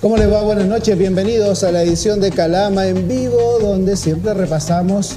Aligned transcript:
¿Cómo 0.00 0.16
les 0.16 0.32
va? 0.32 0.40
Buenas 0.40 0.66
noches, 0.66 0.96
bienvenidos 0.96 1.62
a 1.62 1.70
la 1.70 1.82
edición 1.82 2.20
de 2.20 2.30
Calama 2.30 2.86
en 2.86 3.06
vivo, 3.06 3.58
donde 3.60 3.98
siempre 3.98 4.32
repasamos 4.32 5.16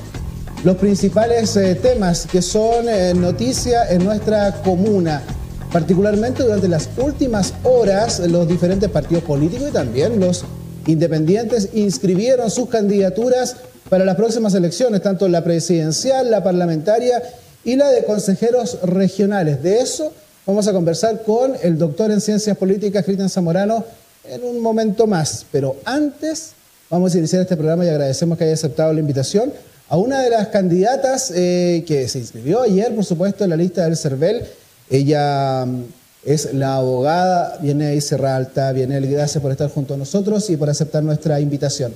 los 0.65 0.75
principales 0.75 1.55
eh, 1.55 1.75
temas 1.75 2.27
que 2.29 2.41
son 2.41 2.89
eh, 2.89 3.13
noticia 3.13 3.89
en 3.89 4.03
nuestra 4.03 4.61
comuna. 4.61 5.23
Particularmente 5.71 6.43
durante 6.43 6.67
las 6.67 6.89
últimas 6.97 7.53
horas, 7.63 8.19
los 8.19 8.45
diferentes 8.45 8.89
partidos 8.89 9.23
políticos 9.23 9.69
y 9.69 9.71
también 9.71 10.19
los 10.19 10.43
independientes 10.85 11.69
inscribieron 11.71 12.51
sus 12.51 12.67
candidaturas 12.67 13.55
para 13.87 14.03
las 14.03 14.17
próximas 14.17 14.53
elecciones, 14.53 15.01
tanto 15.01 15.29
la 15.29 15.45
presidencial, 15.45 16.29
la 16.29 16.43
parlamentaria 16.43 17.23
y 17.63 17.77
la 17.77 17.89
de 17.89 18.03
consejeros 18.03 18.79
regionales. 18.83 19.63
De 19.63 19.79
eso 19.79 20.11
vamos 20.45 20.67
a 20.67 20.73
conversar 20.73 21.23
con 21.23 21.53
el 21.63 21.77
doctor 21.77 22.11
en 22.11 22.19
Ciencias 22.19 22.57
Políticas, 22.57 23.05
Cristian 23.05 23.29
Zamorano, 23.29 23.85
en 24.25 24.43
un 24.43 24.59
momento 24.59 25.07
más. 25.07 25.45
Pero 25.51 25.75
antes 25.85 26.53
vamos 26.89 27.13
a 27.13 27.17
iniciar 27.17 27.41
este 27.41 27.57
programa 27.57 27.85
y 27.85 27.89
agradecemos 27.89 28.37
que 28.37 28.45
haya 28.45 28.53
aceptado 28.53 28.93
la 28.93 28.99
invitación 28.99 29.53
a 29.89 29.97
una 29.97 30.21
de 30.21 30.29
las 30.29 30.47
candidatas 30.47 31.31
eh, 31.35 31.83
que 31.85 32.07
se 32.07 32.19
inscribió 32.19 32.61
ayer, 32.61 32.95
por 32.95 33.05
supuesto, 33.05 33.43
en 33.43 33.49
la 33.51 33.55
lista 33.55 33.83
del 33.83 33.97
CERVEL. 33.97 34.43
Ella 34.89 35.65
mm, 35.65 35.83
es 36.25 36.53
la 36.53 36.75
abogada 36.75 37.57
Viene 37.61 37.99
Serralta. 38.01 38.71
Viene 38.71 38.99
gracias 39.01 39.41
por 39.41 39.51
estar 39.51 39.69
junto 39.69 39.93
a 39.93 39.97
nosotros 39.97 40.49
y 40.49 40.57
por 40.57 40.69
aceptar 40.69 41.03
nuestra 41.03 41.39
invitación. 41.39 41.93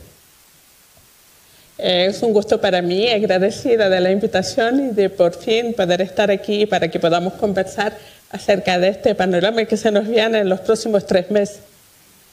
Es 1.78 2.24
un 2.24 2.34
gusto 2.34 2.60
para 2.60 2.82
mí, 2.82 3.08
agradecida 3.08 3.88
de 3.88 4.00
la 4.00 4.12
invitación 4.12 4.90
y 4.90 4.94
de 4.94 5.12
por 5.12 5.36
fin 5.36 5.74
poder 5.74 6.02
estar 6.02 6.32
aquí 6.32 6.66
para 6.66 6.90
que 6.90 7.00
podamos 7.00 7.34
conversar 7.34 7.96
acerca 8.32 8.80
de 8.80 8.90
este 8.90 9.14
panorama 9.14 9.64
que 9.66 9.78
se 9.78 9.92
nos 9.92 10.08
viene 10.08 10.40
en 10.40 10.50
los 10.50 10.60
próximos 10.62 11.06
tres 11.06 11.30
meses. 11.30 11.60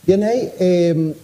Viene 0.07 0.27
ahí, 0.27 0.53
eh, 0.59 1.15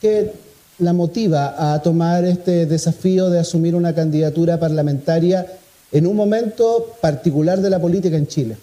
¿qué 0.00 0.32
la 0.78 0.92
motiva 0.92 1.74
a 1.74 1.82
tomar 1.82 2.24
este 2.24 2.66
desafío 2.66 3.28
de 3.28 3.40
asumir 3.40 3.74
una 3.74 3.94
candidatura 3.94 4.58
parlamentaria 4.58 5.46
en 5.92 6.06
un 6.06 6.16
momento 6.16 6.96
particular 7.00 7.58
de 7.58 7.70
la 7.70 7.78
política 7.78 8.16
en 8.16 8.26
Chile? 8.26 8.56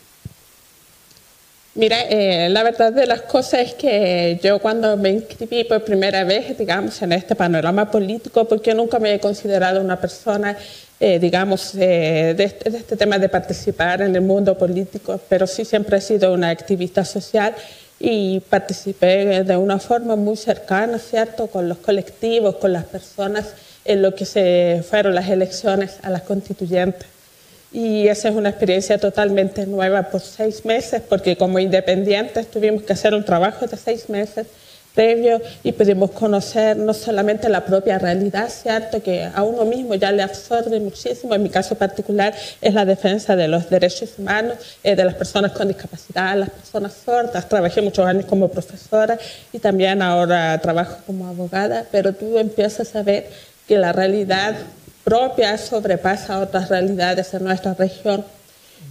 Mira, 1.76 2.02
eh, 2.10 2.50
la 2.50 2.64
verdad 2.64 2.92
de 2.92 3.06
las 3.06 3.22
cosas 3.22 3.60
es 3.60 3.74
que 3.76 4.40
yo 4.42 4.58
cuando 4.58 4.98
me 4.98 5.12
inscribí 5.12 5.64
por 5.64 5.84
primera 5.84 6.24
vez, 6.24 6.58
digamos, 6.58 7.00
en 7.04 7.12
este 7.12 7.36
panorama 7.36 7.92
político, 7.92 8.46
porque 8.46 8.74
nunca 8.74 8.98
me 8.98 9.14
he 9.14 9.20
considerado 9.20 9.80
una 9.80 10.02
persona, 10.02 10.58
eh, 11.00 11.20
digamos, 11.20 11.74
de, 11.74 12.32
este, 12.32 12.72
de, 12.72 12.78
este, 12.80 12.98
tema 12.98 13.20
de 13.20 13.30
participar 13.30 14.02
en 14.02 14.16
el 14.16 14.22
mundo 14.22 14.58
político, 14.58 15.20
pero 15.30 15.46
sí 15.46 15.66
siempre 15.66 15.98
he 15.98 16.02
sido 16.02 16.34
una 16.34 16.50
activista 16.50 17.06
social 17.06 17.54
y 18.00 18.40
participé 18.42 19.44
de 19.44 19.58
una 19.58 19.80
forma 19.80 20.16
muy 20.16 20.38
cercana, 20.38 21.00
¿cierto?, 21.00 21.48
con 21.48 21.68
los 21.68 21.80
colectivos, 21.80 22.58
con 22.58 22.74
las 22.74 22.86
personas 22.86 23.54
en 23.86 24.02
lo 24.02 24.14
que 24.14 24.26
se 24.26 24.84
fueron 24.88 25.16
las 25.16 25.30
elecciones 25.30 25.98
a 26.04 26.10
las 26.10 26.22
constituyentes. 26.22 27.08
Y 27.72 28.08
esa 28.08 28.30
es 28.30 28.36
una 28.36 28.50
experiencia 28.50 28.98
totalmente 28.98 29.66
nueva 29.66 30.04
por 30.04 30.22
seis 30.22 30.64
meses, 30.66 31.02
porque 31.08 31.36
como 31.36 31.60
independientes 31.60 32.50
tuvimos 32.50 32.84
que 32.84 32.94
hacer 32.94 33.14
un 33.14 33.26
trabajo 33.26 33.68
de 33.68 33.78
seis 33.78 34.10
meses 34.10 34.48
previo 34.98 35.40
y 35.64 35.74
pudimos 35.74 36.10
conocer 36.10 36.76
no 36.76 36.92
solamente 36.92 37.48
la 37.50 37.64
propia 37.64 38.00
realidad, 38.00 38.50
¿cierto? 38.50 39.02
Que 39.02 39.30
a 39.32 39.44
uno 39.44 39.64
mismo 39.64 39.94
ya 39.94 40.12
le 40.12 40.24
absorbe 40.24 40.80
muchísimo. 40.80 41.36
En 41.36 41.44
mi 41.44 41.50
caso 41.50 41.76
particular 41.76 42.34
es 42.60 42.74
la 42.74 42.84
defensa 42.84 43.36
de 43.36 43.48
los 43.48 43.70
derechos 43.70 44.16
humanos, 44.18 44.58
eh, 44.84 44.96
de 44.96 45.06
las 45.06 45.14
personas 45.14 45.52
con 45.52 45.68
discapacidad, 45.68 46.36
las 46.36 46.50
personas 46.50 46.94
sordas. 47.06 47.48
Trabajé 47.48 47.80
muchos 47.84 48.08
años 48.08 48.26
como 48.26 48.50
profesora 48.50 49.20
y 49.54 49.60
también 49.60 50.02
ahora 50.02 50.60
trabajo 50.60 50.98
como 51.06 51.28
abogada, 51.28 51.86
pero 51.92 52.14
tú 52.14 52.40
empiezas 52.40 52.96
a 52.96 53.04
ver 53.04 53.30
que 53.68 53.78
la 53.78 53.94
realidad 53.94 54.56
propia 55.04 55.60
sobrepasa 55.60 56.40
otras 56.40 56.70
realidades 56.70 57.32
en 57.36 57.44
nuestra 57.44 57.76
región 57.76 58.26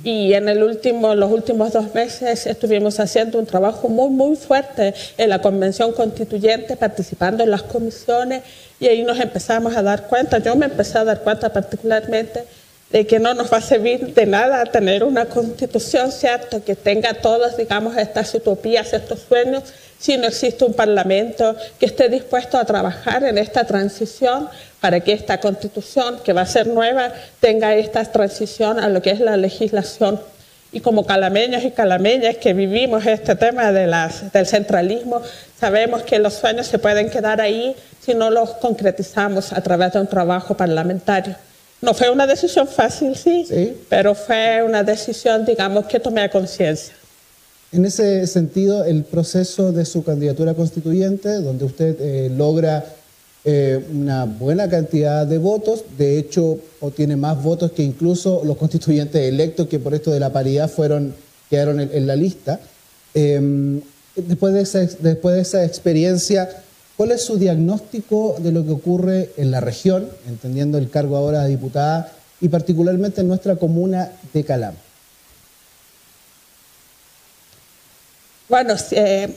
y 0.04 0.34
en 0.34 0.48
el 0.48 0.62
último, 0.62 1.14
los 1.14 1.32
últimos 1.32 1.72
dos 1.72 1.92
meses 1.94 2.46
estuvimos 2.46 3.00
haciendo 3.00 3.38
un 3.38 3.46
trabajo 3.46 3.88
muy, 3.88 4.10
muy 4.10 4.36
fuerte 4.36 4.94
en 5.18 5.28
la 5.30 5.40
Convención 5.40 5.92
Constituyente, 5.92 6.76
participando 6.76 7.42
en 7.42 7.50
las 7.50 7.62
comisiones, 7.62 8.42
y 8.78 8.86
ahí 8.86 9.02
nos 9.02 9.18
empezamos 9.18 9.76
a 9.76 9.82
dar 9.82 10.06
cuenta, 10.06 10.38
yo 10.38 10.54
me 10.54 10.66
empecé 10.66 10.98
a 10.98 11.04
dar 11.04 11.22
cuenta 11.22 11.52
particularmente 11.52 12.44
de 12.90 13.06
que 13.06 13.18
no 13.18 13.34
nos 13.34 13.52
va 13.52 13.56
a 13.56 13.62
servir 13.62 14.14
de 14.14 14.26
nada 14.26 14.64
tener 14.66 15.02
una 15.02 15.26
constitución, 15.26 16.12
¿cierto?, 16.12 16.62
que 16.62 16.76
tenga 16.76 17.14
todas, 17.14 17.56
digamos, 17.56 17.96
estas 17.96 18.32
utopías, 18.34 18.92
estos 18.92 19.20
sueños, 19.28 19.64
si 19.98 20.16
no 20.16 20.26
existe 20.26 20.64
un 20.64 20.74
parlamento 20.74 21.56
que 21.78 21.86
esté 21.86 22.08
dispuesto 22.08 22.58
a 22.58 22.64
trabajar 22.64 23.24
en 23.24 23.38
esta 23.38 23.64
transición 23.64 24.48
para 24.80 25.00
que 25.00 25.12
esta 25.12 25.40
constitución, 25.40 26.20
que 26.22 26.32
va 26.32 26.42
a 26.42 26.46
ser 26.46 26.66
nueva, 26.66 27.12
tenga 27.40 27.74
esta 27.74 28.04
transición 28.04 28.78
a 28.78 28.88
lo 28.88 29.00
que 29.02 29.10
es 29.10 29.20
la 29.20 29.36
legislación. 29.36 30.20
Y 30.72 30.80
como 30.80 31.06
calameños 31.06 31.64
y 31.64 31.70
calameñas 31.70 32.36
que 32.36 32.52
vivimos 32.52 33.06
este 33.06 33.34
tema 33.36 33.72
de 33.72 33.86
las, 33.86 34.32
del 34.32 34.46
centralismo, 34.46 35.22
sabemos 35.58 36.02
que 36.02 36.18
los 36.18 36.34
sueños 36.34 36.66
se 36.66 36.78
pueden 36.78 37.08
quedar 37.08 37.40
ahí 37.40 37.74
si 38.00 38.14
no 38.14 38.30
los 38.30 38.50
concretizamos 38.54 39.52
a 39.52 39.60
través 39.62 39.92
de 39.94 40.00
un 40.00 40.06
trabajo 40.06 40.56
parlamentario. 40.56 41.34
No 41.80 41.94
fue 41.94 42.10
una 42.10 42.26
decisión 42.26 42.68
fácil, 42.68 43.16
sí, 43.16 43.44
sí. 43.48 43.76
pero 43.88 44.14
fue 44.14 44.62
una 44.62 44.82
decisión, 44.82 45.44
digamos, 45.44 45.86
que 45.86 46.00
tomé 46.00 46.28
conciencia. 46.30 46.94
En 47.76 47.84
ese 47.84 48.26
sentido, 48.26 48.86
el 48.86 49.04
proceso 49.04 49.70
de 49.70 49.84
su 49.84 50.02
candidatura 50.02 50.54
constituyente, 50.54 51.28
donde 51.42 51.66
usted 51.66 51.94
eh, 52.00 52.30
logra 52.34 52.86
eh, 53.44 53.84
una 53.92 54.24
buena 54.24 54.66
cantidad 54.66 55.26
de 55.26 55.36
votos, 55.36 55.84
de 55.98 56.18
hecho, 56.18 56.58
obtiene 56.80 57.16
más 57.16 57.42
votos 57.42 57.72
que 57.72 57.82
incluso 57.82 58.40
los 58.46 58.56
constituyentes 58.56 59.20
electos 59.20 59.68
que 59.68 59.78
por 59.78 59.92
esto 59.92 60.10
de 60.10 60.20
la 60.20 60.32
paridad 60.32 60.70
fueron, 60.70 61.14
quedaron 61.50 61.78
en, 61.78 62.06
la 62.06 62.16
lista. 62.16 62.60
Em, 63.12 63.82
después, 64.16 64.54
de 64.54 64.62
esa, 64.62 64.78
después 65.00 65.34
de 65.34 65.42
esa 65.42 65.62
experiencia, 65.62 66.48
¿cuál 66.96 67.10
es 67.10 67.24
su 67.24 67.36
diagnóstico 67.36 68.36
de 68.38 68.52
lo 68.52 68.64
que 68.64 68.72
ocurre 68.72 69.32
en 69.36 69.50
la 69.50 69.60
región, 69.60 70.08
entendiendo 70.26 70.78
el 70.78 70.88
cargo 70.88 71.18
ahora 71.18 71.42
de 71.42 71.50
diputada, 71.50 72.10
y 72.40 72.48
particularmente 72.48 73.20
en 73.20 73.28
nuestra 73.28 73.56
comuna 73.56 74.12
de 74.32 74.44
Calama? 74.44 74.85
Bueno, 78.48 78.74
eh, 78.92 79.28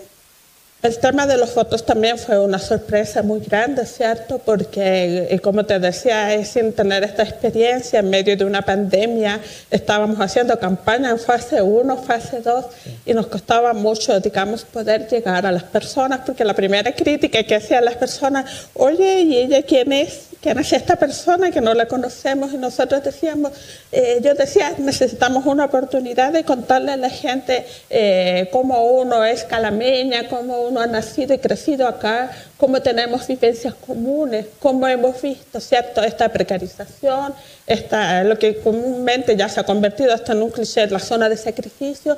el 0.83 0.99
tema 0.99 1.25
de 1.25 1.35
los 1.37 1.55
votos 1.55 1.83
también 1.83 2.19
fue 2.19 2.39
una 2.39 2.59
sorpresa 2.59 3.23
muy 3.23 3.39
grande, 3.39 3.87
¿cierto? 3.87 4.37
Porque, 4.37 5.27
eh, 5.31 5.39
como 5.39 5.65
te 5.65 5.79
decía, 5.79 6.45
sin 6.45 6.73
tener 6.73 7.03
esta 7.03 7.23
experiencia 7.23 7.99
en 7.99 8.09
medio 8.11 8.37
de 8.37 8.45
una 8.45 8.61
pandemia, 8.61 9.41
estábamos 9.71 10.19
haciendo 10.19 10.57
campaña 10.59 11.09
en 11.09 11.19
fase 11.19 11.61
1, 11.61 11.97
fase 11.97 12.41
2, 12.41 12.65
y 13.05 13.13
nos 13.13 13.27
costaba 13.27 13.73
mucho, 13.73 14.19
digamos, 14.19 14.63
poder 14.63 15.07
llegar 15.07 15.45
a 15.45 15.51
las 15.51 15.63
personas, 15.63 16.21
porque 16.23 16.45
la 16.45 16.53
primera 16.53 16.91
crítica 16.93 17.43
que 17.43 17.55
hacían 17.55 17.83
las 17.83 17.95
personas, 17.95 18.69
oye, 18.75 19.21
¿y 19.21 19.37
ella 19.37 19.63
quién 19.63 19.91
es? 19.91 20.28
¿Quién 20.41 20.57
es 20.57 20.71
esta 20.71 20.95
persona 20.95 21.51
que 21.51 21.59
no 21.59 21.73
la 21.73 21.85
conocemos? 21.85 22.53
Y 22.53 22.57
nosotros 22.57 23.03
decíamos, 23.03 23.51
eh, 23.91 24.21
yo 24.23 24.33
decía, 24.35 24.73
necesitamos 24.77 25.45
una 25.45 25.65
oportunidad 25.65 26.31
de 26.31 26.45
contarle 26.45 26.93
a 26.93 26.97
la 26.97 27.09
gente 27.09 27.65
eh, 27.89 28.47
cómo 28.49 28.85
uno 28.85 29.25
es 29.25 29.43
calameña, 29.43 30.29
cómo 30.29 30.61
uno 30.61 30.79
ha 30.79 30.87
nacido 30.87 31.33
y 31.33 31.39
crecido 31.39 31.89
acá, 31.89 32.31
cómo 32.55 32.81
tenemos 32.81 33.27
vivencias 33.27 33.73
comunes, 33.73 34.45
cómo 34.59 34.87
hemos 34.87 35.21
visto, 35.21 35.59
¿cierto?, 35.59 36.01
esta 36.01 36.29
precarización, 36.29 37.33
esta, 37.67 38.23
lo 38.23 38.39
que 38.39 38.61
comúnmente 38.61 39.35
ya 39.35 39.49
se 39.49 39.59
ha 39.59 39.63
convertido 39.65 40.13
hasta 40.13 40.31
en 40.31 40.41
un 40.41 40.51
cliché, 40.51 40.87
la 40.87 40.99
zona 40.99 41.27
de 41.27 41.35
sacrificio. 41.35 42.15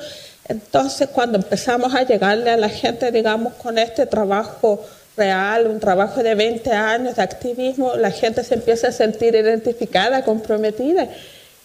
Entonces, 0.47 1.09
cuando 1.09 1.39
empezamos 1.39 1.95
a 1.95 2.03
llegarle 2.03 2.51
a 2.51 2.57
la 2.57 2.69
gente, 2.69 3.11
digamos, 3.11 3.53
con 3.53 3.79
este 3.79 4.05
trabajo, 4.05 4.85
real, 5.21 5.67
un 5.67 5.79
trabajo 5.79 6.23
de 6.23 6.33
20 6.35 6.71
años 6.71 7.15
de 7.15 7.21
activismo, 7.21 7.95
la 7.95 8.11
gente 8.11 8.43
se 8.43 8.55
empieza 8.55 8.87
a 8.87 8.91
sentir 8.91 9.35
identificada, 9.35 10.23
comprometida. 10.23 11.07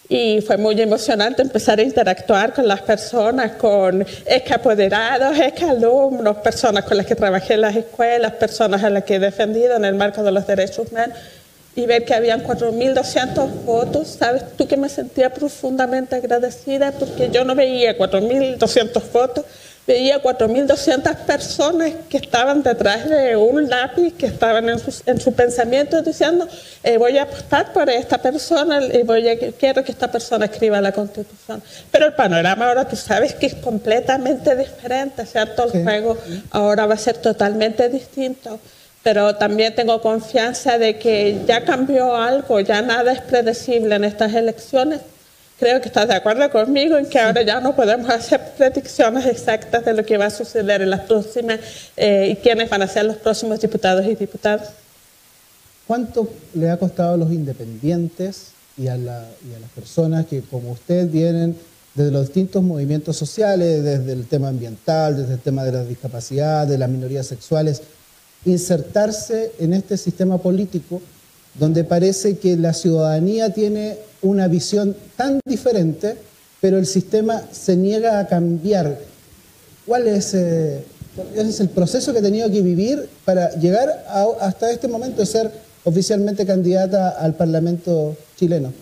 Y 0.09 0.41
fue 0.41 0.57
muy 0.57 0.79
emocionante 0.81 1.41
empezar 1.41 1.79
a 1.79 1.81
interactuar 1.81 2.53
con 2.53 2.65
las 2.65 2.81
personas, 2.81 3.53
con 3.53 4.05
ex 4.25 4.51
apoderados, 4.51 5.37
ex 5.37 5.63
alumnos, 5.63 6.37
personas 6.37 6.85
con 6.85 6.95
las 6.97 7.05
que 7.05 7.15
trabajé 7.15 7.55
en 7.55 7.61
las 7.61 7.75
escuelas, 7.75 8.31
personas 8.33 8.83
a 8.83 8.89
las 8.89 9.03
que 9.03 9.15
he 9.15 9.19
defendido 9.19 9.75
en 9.75 9.83
el 9.83 9.95
marco 9.95 10.23
de 10.23 10.31
los 10.31 10.45
derechos 10.47 10.87
humanos, 10.89 11.17
y 11.75 11.85
ver 11.85 12.05
que 12.05 12.13
habían 12.13 12.41
4.200 12.43 13.65
votos. 13.65 14.07
Sabes 14.19 14.43
tú 14.57 14.65
que 14.67 14.77
me 14.77 14.89
sentía 14.89 15.29
profundamente 15.31 16.15
agradecida 16.15 16.91
porque 16.91 17.29
yo 17.29 17.43
no 17.43 17.53
veía 17.53 17.97
4.200 17.97 19.11
votos, 19.11 19.45
veía 19.87 20.21
4.200 20.21 21.15
personas 21.25 21.93
que 22.09 22.17
estaban 22.17 22.61
detrás 22.61 23.09
de 23.09 23.37
un 23.37 23.69
lápiz, 23.69 24.13
que 24.15 24.25
estaban 24.25 24.67
en 24.67 24.79
su, 24.79 24.93
en 25.05 25.19
su 25.21 25.33
pensamiento 25.33 26.01
diciendo, 26.01 26.45
eh, 26.83 26.97
voy 26.97 27.17
a 27.17 27.23
apostar 27.23 27.71
por 27.71 27.89
esta 27.89 28.17
persona 28.17 28.83
y 28.83 29.03
voy 29.03 29.29
a, 29.29 29.37
quiero 29.53 29.83
que 29.85 29.93
esta 29.93 30.11
persona 30.11 30.45
escriba 30.45 30.81
la 30.81 30.91
constitución. 30.91 31.63
Pero 31.89 32.05
el 32.05 32.13
panorama 32.13 32.67
ahora 32.67 32.85
tú 32.85 32.97
sabes 32.97 33.33
que 33.33 33.45
es 33.45 33.55
completamente 33.55 34.55
diferente, 34.57 35.25
¿cierto? 35.25 35.63
El 35.71 35.83
juego 35.83 36.17
ahora 36.51 36.85
va 36.85 36.95
a 36.95 36.97
ser 36.97 37.17
totalmente 37.17 37.87
distinto 37.87 38.59
pero 39.03 39.35
también 39.35 39.73
tengo 39.73 40.01
confianza 40.01 40.77
de 40.77 40.97
que 40.97 41.39
ya 41.47 41.63
cambió 41.63 42.13
algo, 42.13 42.59
ya 42.59 42.81
nada 42.81 43.13
es 43.13 43.21
predecible 43.21 43.95
en 43.95 44.03
estas 44.03 44.33
elecciones. 44.33 44.99
Creo 45.59 45.81
que 45.81 45.87
estás 45.87 46.07
de 46.07 46.13
acuerdo 46.13 46.49
conmigo 46.51 46.97
en 46.97 47.07
que 47.07 47.17
ahora 47.17 47.41
ya 47.41 47.59
no 47.59 47.75
podemos 47.75 48.09
hacer 48.11 48.39
predicciones 48.55 49.25
exactas 49.25 49.83
de 49.83 49.93
lo 49.93 50.05
que 50.05 50.15
va 50.17 50.25
a 50.25 50.29
suceder 50.29 50.83
en 50.83 50.91
las 50.91 51.01
próximas 51.01 51.59
eh, 51.95 52.29
y 52.31 52.35
quiénes 52.35 52.69
van 52.69 52.83
a 52.83 52.87
ser 52.87 53.05
los 53.05 53.17
próximos 53.17 53.59
diputados 53.59 54.05
y 54.05 54.13
diputadas. 54.13 54.69
¿Cuánto 55.87 56.29
le 56.53 56.69
ha 56.69 56.77
costado 56.77 57.15
a 57.15 57.17
los 57.17 57.31
independientes 57.31 58.49
y 58.77 58.87
a, 58.87 58.97
y 58.97 59.07
a 59.07 59.59
las 59.59 59.69
personas 59.73 60.27
que, 60.27 60.41
como 60.41 60.73
usted, 60.73 61.09
vienen 61.09 61.55
desde 61.95 62.11
los 62.11 62.27
distintos 62.27 62.61
movimientos 62.61 63.17
sociales, 63.17 63.83
desde 63.83 64.11
el 64.11 64.27
tema 64.27 64.49
ambiental, 64.49 65.17
desde 65.17 65.33
el 65.33 65.39
tema 65.39 65.63
de 65.63 65.71
la 65.71 65.83
discapacidad, 65.83 66.67
de 66.67 66.77
las 66.77 66.89
minorías 66.89 67.25
sexuales, 67.25 67.81
insertarse 68.45 69.53
en 69.57 69.73
este 69.73 69.97
sistema 69.97 70.37
político 70.37 71.01
donde 71.59 71.83
parece 71.83 72.37
que 72.37 72.55
la 72.55 72.73
ciudadanía 72.73 73.51
tiene 73.51 73.97
una 74.21 74.47
visión 74.47 74.95
tan 75.15 75.39
diferente, 75.45 76.15
pero 76.61 76.77
el 76.77 76.85
sistema 76.85 77.41
se 77.51 77.75
niega 77.75 78.19
a 78.19 78.27
cambiar. 78.27 78.97
¿Cuál 79.85 80.07
es, 80.07 80.33
eh, 80.33 80.83
es 81.35 81.59
el 81.59 81.69
proceso 81.69 82.11
que 82.13 82.19
ha 82.19 82.21
tenido 82.21 82.49
que 82.51 82.61
vivir 82.61 83.09
para 83.25 83.51
llegar 83.55 84.05
hasta 84.41 84.71
este 84.71 84.87
momento 84.87 85.21
de 85.21 85.25
ser 85.25 85.51
oficialmente 85.83 86.45
candidata 86.45 87.09
al 87.09 87.33
Parlamento 87.35 88.15
chileno? 88.37 88.73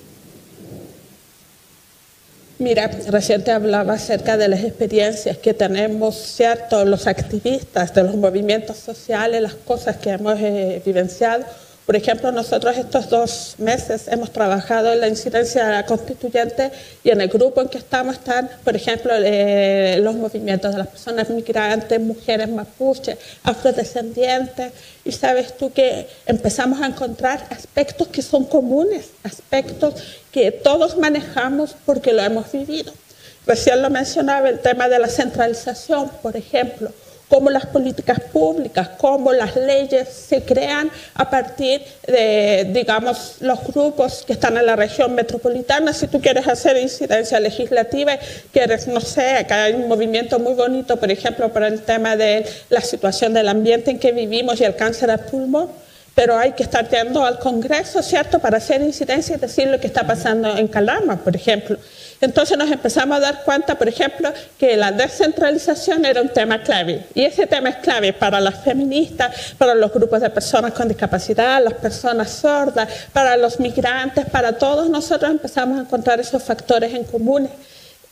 Mira, 2.57 2.89
recién 3.10 3.44
te 3.44 3.51
hablaba 3.51 3.94
acerca 3.94 4.38
de 4.38 4.48
las 4.48 4.63
experiencias 4.63 5.38
que 5.38 5.54
tenemos, 5.54 6.16
¿cierto? 6.16 6.86
Los 6.86 7.06
activistas 7.06 7.94
de 7.94 8.04
los 8.04 8.16
movimientos 8.16 8.77
sociales, 8.77 9.42
las 9.42 9.56
cosas 9.56 9.98
que 9.98 10.12
hemos 10.12 10.39
eh, 10.39 10.81
vivenciado 10.86 11.44
por 11.85 11.95
ejemplo, 11.95 12.31
nosotros 12.31 12.75
estos 12.77 13.09
dos 13.09 13.55
meses 13.59 14.07
hemos 14.07 14.31
trabajado 14.31 14.91
en 14.91 15.01
la 15.01 15.07
incidencia 15.07 15.85
constituyente 15.85 16.71
y 17.03 17.11
en 17.11 17.21
el 17.21 17.27
grupo 17.29 17.61
en 17.61 17.69
que 17.69 17.77
estamos 17.77 18.15
están, 18.15 18.49
por 18.63 18.75
ejemplo, 18.75 19.13
eh, 19.15 19.99
los 20.01 20.15
movimientos 20.15 20.71
de 20.71 20.79
las 20.79 20.87
personas 20.87 21.29
migrantes, 21.29 21.99
mujeres 21.99 22.49
mapuches, 22.49 23.19
afrodescendientes. 23.43 24.73
Y 25.03 25.11
sabes 25.11 25.55
tú 25.55 25.71
que 25.71 26.07
empezamos 26.25 26.81
a 26.81 26.87
encontrar 26.87 27.45
aspectos 27.51 28.07
que 28.07 28.23
son 28.23 28.45
comunes, 28.45 29.09
aspectos 29.23 29.93
que 30.31 30.51
todos 30.51 30.97
manejamos 30.97 31.75
porque 31.85 32.13
lo 32.13 32.23
hemos 32.23 32.51
vivido. 32.51 32.91
Recién 33.45 33.83
lo 33.83 33.91
mencionaba 33.91 34.49
el 34.49 34.59
tema 34.59 34.89
de 34.89 34.97
la 34.97 35.07
centralización, 35.07 36.09
por 36.23 36.35
ejemplo 36.35 36.91
cómo 37.30 37.50
las 37.50 37.66
políticas 37.66 38.19
públicas, 38.19 38.89
cómo 38.98 39.33
las 39.33 39.56
leyes 39.56 40.07
se 40.10 40.44
crean 40.44 40.92
a 41.13 41.30
partir 41.30 41.81
de, 42.07 42.69
digamos, 42.72 43.38
los 43.39 43.63
grupos 43.66 44.24
que 44.25 44.33
están 44.33 44.57
en 44.57 44.66
la 44.66 44.75
región 44.75 45.13
metropolitana. 45.16 45.94
Si 45.94 46.07
tú 46.07 46.22
quieres 46.22 46.48
hacer 46.48 46.77
incidencia 46.77 47.39
legislativa, 47.39 48.18
quieres, 48.51 48.88
no 48.88 49.01
sé, 49.01 49.31
acá 49.31 49.63
hay 49.63 49.74
un 49.74 49.88
movimiento 49.88 50.39
muy 50.39 50.54
bonito, 50.54 50.98
por 50.98 51.12
ejemplo, 51.12 51.51
para 51.51 51.68
el 51.68 51.81
tema 51.81 52.16
de 52.16 52.45
la 52.69 52.81
situación 52.81 53.33
del 53.33 53.48
ambiente 53.48 53.92
en 53.92 54.00
que 54.00 54.12
vivimos 54.12 54.60
y 54.62 54.63
el 54.63 54.75
cáncer 54.75 55.12
al 55.12 55.19
pulmón 55.19 55.86
pero 56.16 56.38
hay 56.38 56.54
que 56.54 56.63
estar 56.63 56.89
yendo 56.89 57.25
al 57.25 57.38
Congreso, 57.39 58.01
¿cierto?, 58.01 58.39
para 58.39 58.57
hacer 58.57 58.81
incidencia 58.81 59.36
y 59.36 59.39
decir 59.39 59.68
lo 59.68 59.81
que 59.81 59.88
está 59.88 60.07
pasando 60.07 60.57
en 60.57 60.69
Calama, 60.69 61.18
por 61.18 61.36
ejemplo. 61.36 61.77
Entonces 62.21 62.57
nos 62.57 62.71
empezamos 62.71 63.17
a 63.17 63.19
dar 63.19 63.44
cuenta, 63.44 63.77
por 63.77 63.88
ejemplo, 63.88 64.31
que 64.57 64.77
la 64.77 64.91
descentralización 64.91 66.06
era 66.06 66.21
un 66.21 66.29
tema 66.29 66.62
clave. 66.62 67.06
Y 67.13 67.23
ese 67.23 67.45
tema 67.45 67.69
es 67.69 67.75
clave 67.77 68.13
para 68.13 68.39
las 68.39 68.63
feministas, 68.63 69.53
para 69.57 69.75
los 69.75 69.91
grupos 69.91 70.21
de 70.21 70.29
personas 70.29 70.73
con 70.73 70.88
discapacidad, 70.88 71.63
las 71.63 71.73
personas 71.73 72.29
sordas, 72.31 72.88
para 73.12 73.38
los 73.38 73.59
migrantes, 73.59 74.25
para 74.25 74.53
todos 74.53 74.89
nosotros 74.89 75.29
empezamos 75.31 75.77
a 75.77 75.81
encontrar 75.81 76.19
esos 76.19 76.41
factores 76.41 76.94
en 76.94 77.03
común. 77.03 77.50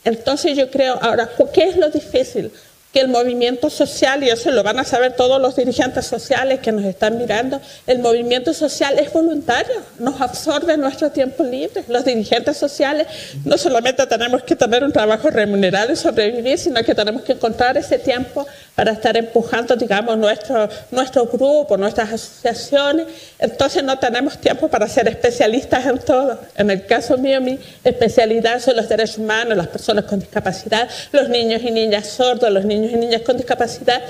Entonces 0.03 0.57
yo 0.57 0.69
creo, 0.69 0.99
ahora, 1.01 1.29
¿qué 1.53 1.63
es 1.63 1.77
lo 1.77 1.89
difícil? 1.89 2.51
Que 2.93 3.01
el 3.01 3.07
movimiento 3.07 3.71
social, 3.71 4.23
y 4.23 4.29
eso 4.29 4.51
lo 4.51 4.61
van 4.61 4.77
a 4.77 4.83
saber 4.83 5.15
todos 5.15 5.41
los 5.41 5.55
dirigentes 5.55 6.05
sociales 6.05 6.59
que 6.59 6.71
nos 6.71 6.85
están 6.85 7.17
mirando, 7.17 7.59
el 7.87 7.97
movimiento 7.97 8.53
social 8.53 8.99
es 8.99 9.11
voluntario, 9.11 9.81
nos 9.97 10.21
absorbe 10.21 10.77
nuestro 10.77 11.09
tiempo 11.09 11.43
libre. 11.43 11.83
Los 11.87 12.05
dirigentes 12.05 12.55
sociales 12.55 13.07
no 13.45 13.57
solamente 13.57 14.05
tenemos 14.05 14.43
que 14.43 14.55
tener 14.55 14.83
un 14.83 14.91
trabajo 14.91 15.31
remunerado 15.31 15.91
y 15.91 15.95
sobrevivir, 15.95 16.59
sino 16.59 16.83
que 16.83 16.93
tenemos 16.93 17.23
que 17.23 17.31
encontrar 17.31 17.75
ese 17.77 17.97
tiempo 17.97 18.45
para 18.75 18.91
estar 18.91 19.17
empujando, 19.17 19.75
digamos, 19.75 20.15
nuestro, 20.15 20.69
nuestro 20.91 21.25
grupo, 21.25 21.75
nuestras 21.77 22.13
asociaciones. 22.13 23.07
Entonces 23.39 23.83
no 23.83 23.97
tenemos 23.97 24.37
tiempo 24.37 24.67
para 24.67 24.87
ser 24.87 25.07
especialistas 25.07 25.83
en 25.87 25.97
todo. 25.97 26.39
En 26.55 26.69
el 26.69 26.85
caso 26.85 27.17
mío, 27.17 27.41
mi 27.41 27.57
especialidad 27.83 28.59
son 28.59 28.75
los 28.75 28.87
derechos 28.87 29.17
humanos, 29.17 29.57
las 29.57 29.67
personas 29.67 30.05
con 30.05 30.19
discapacidad, 30.19 30.87
los 31.11 31.27
niños 31.27 31.63
y 31.63 31.71
niñas 31.71 32.07
sordos, 32.07 32.51
los 32.51 32.65
niños 32.65 32.82
y 32.91 32.95
niñas 32.95 33.21
con 33.21 33.37
discapacidad, 33.37 34.01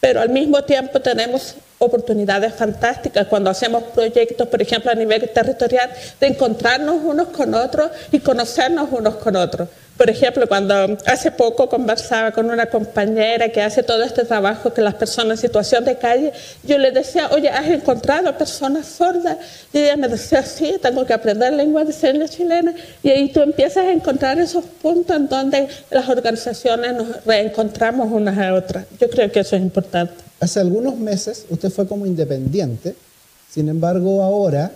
pero 0.00 0.20
al 0.20 0.30
mismo 0.30 0.62
tiempo 0.64 1.00
tenemos 1.00 1.54
oportunidades 1.80 2.54
fantásticas 2.54 3.26
cuando 3.26 3.50
hacemos 3.50 3.82
proyectos, 3.84 4.46
por 4.46 4.60
ejemplo, 4.60 4.90
a 4.90 4.94
nivel 4.94 5.28
territorial, 5.30 5.90
de 6.20 6.26
encontrarnos 6.26 6.96
unos 7.02 7.28
con 7.28 7.54
otros 7.54 7.90
y 8.12 8.20
conocernos 8.20 8.88
unos 8.92 9.16
con 9.16 9.34
otros. 9.34 9.68
Por 9.96 10.08
ejemplo, 10.08 10.46
cuando 10.46 10.96
hace 11.04 11.30
poco 11.30 11.68
conversaba 11.68 12.32
con 12.32 12.50
una 12.50 12.66
compañera 12.66 13.50
que 13.50 13.60
hace 13.60 13.82
todo 13.82 14.02
este 14.02 14.24
trabajo 14.24 14.72
con 14.72 14.84
las 14.84 14.94
personas 14.94 15.38
en 15.38 15.48
situación 15.48 15.84
de 15.84 15.96
calle, 15.96 16.32
yo 16.62 16.78
le 16.78 16.90
decía, 16.90 17.28
oye, 17.32 17.50
¿has 17.50 17.66
encontrado 17.66 18.36
personas 18.36 18.86
sordas? 18.86 19.36
Y 19.72 19.78
ella 19.78 19.96
me 19.96 20.08
decía, 20.08 20.42
sí, 20.42 20.76
tengo 20.80 21.04
que 21.04 21.12
aprender 21.12 21.52
lengua 21.52 21.84
de 21.84 21.92
señas 21.92 22.30
chilena. 22.30 22.74
Y 23.02 23.10
ahí 23.10 23.28
tú 23.30 23.42
empiezas 23.42 23.84
a 23.84 23.92
encontrar 23.92 24.38
esos 24.38 24.64
puntos 24.64 25.16
en 25.16 25.28
donde 25.28 25.68
las 25.90 26.08
organizaciones 26.08 26.94
nos 26.94 27.24
reencontramos 27.26 28.10
unas 28.10 28.38
a 28.38 28.54
otras. 28.54 28.86
Yo 28.98 29.10
creo 29.10 29.30
que 29.30 29.40
eso 29.40 29.56
es 29.56 29.62
importante. 29.62 30.29
Hace 30.40 30.60
algunos 30.60 30.96
meses 30.96 31.44
usted 31.50 31.70
fue 31.70 31.86
como 31.86 32.06
independiente, 32.06 32.94
sin 33.50 33.68
embargo 33.68 34.22
ahora 34.22 34.72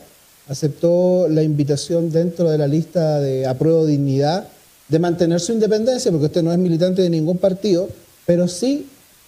aceptó 0.47 1.27
la 1.29 1.43
invitación 1.43 2.11
dentro 2.11 2.51
de 2.51 2.59
la 2.59 2.67
lista 2.67 3.19
de 3.21 3.47
apruebo 3.47 3.87
dignidad 3.87 4.47
de 4.89 4.99
mantener 4.99 5.41
su 5.41 5.53
independencia, 5.53 6.11
porque 6.11 6.27
usted 6.27 6.43
no 6.43 6.53
es 6.53 6.59
militante 6.59 7.01
de 7.01 7.09
ningún 7.09 7.39
partido, 7.39 7.89
pero 8.27 8.47
sí 8.47 8.87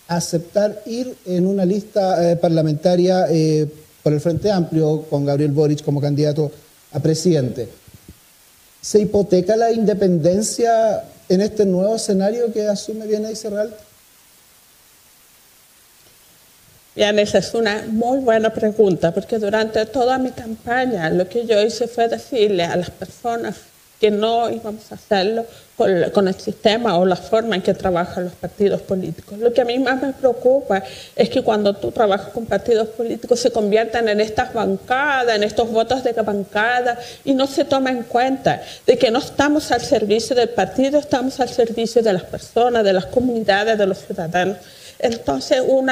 aceptar 0.09 0.83
ir 0.87 1.17
en 1.25 1.47
una 1.47 1.65
lista 1.65 2.31
eh, 2.31 2.37
parlamentaria 2.37 3.27
eh, 3.31 3.67
por 4.03 4.13
el 4.13 4.21
Frente 4.21 4.51
Amplio 4.51 5.05
con 5.09 5.25
Gabriel 5.25 5.53
Boric 5.53 5.83
como 5.83 6.01
candidato 6.01 6.51
a 6.93 7.01
presidente. 7.01 7.69
¿Se 8.81 9.01
hipoteca 9.01 9.57
la 9.57 9.73
independencia 9.73 11.03
en 11.29 11.41
este 11.41 11.65
nuevo 11.65 11.97
escenario 11.97 12.53
que 12.53 12.69
asume 12.69 13.07
Viene 13.07 13.35
Cerral? 13.35 13.75
Bien, 16.97 17.19
esa 17.19 17.37
es 17.37 17.53
una 17.53 17.85
muy 17.89 18.21
buena 18.21 18.49
pregunta, 18.55 19.13
porque 19.13 19.39
durante 19.39 19.85
toda 19.85 20.17
mi 20.17 20.31
campaña 20.31 21.11
lo 21.11 21.29
que 21.29 21.45
yo 21.45 21.61
hice 21.61 21.89
fue 21.89 22.09
decirle 22.09 22.65
a 22.65 22.75
las 22.75 22.89
personas 22.89 23.57
que 24.01 24.11
no 24.11 24.49
íbamos 24.49 24.91
a 24.91 24.95
hacerlo 24.95 25.45
con, 25.77 26.27
el 26.27 26.35
sistema 26.35 26.97
o 26.97 27.05
la 27.05 27.17
forma 27.17 27.55
en 27.55 27.61
que 27.61 27.75
trabajan 27.75 28.25
los 28.25 28.33
partidos 28.33 28.81
políticos. 28.81 29.39
Lo 29.39 29.53
que 29.53 29.61
a 29.61 29.67
mí 29.67 29.79
más 29.79 30.01
me 30.01 30.15
preocupa 30.15 30.83
es 31.15 31.29
que 31.29 31.43
cuando 31.43 31.75
tú 31.75 31.93
trabajas 31.93 32.33
con 32.33 32.47
partidos 32.47 32.89
políticos 32.89 33.41
se 33.41 33.51
conviertan 33.51 34.09
en 34.09 34.23
estas 34.23 34.55
bancadas, 34.55 35.37
en 35.37 35.45
estos 35.45 35.71
votos 35.71 36.03
de 36.03 36.13
bancada 36.13 36.99
y 37.27 37.35
no 37.35 37.47
se 37.47 37.67
toma 37.67 37.91
en 37.91 38.05
cuenta 38.05 38.63
de 38.87 38.97
que 38.97 39.11
no 39.11 39.19
estamos 39.19 39.71
al 39.71 39.83
servicio 39.83 40.35
del 40.35 40.49
partido, 40.49 40.99
estamos 40.99 41.41
al 41.41 41.51
servicio 41.51 42.03
de 42.03 42.15
las 42.15 42.25
personas, 42.25 42.85
de 42.85 42.95
las 42.95 43.05
comunidades, 43.05 43.77
de 43.77 43.87
los 43.87 43.99
ciudadanos. 43.99 44.57
Entonces, 44.99 45.61
un 45.67 45.91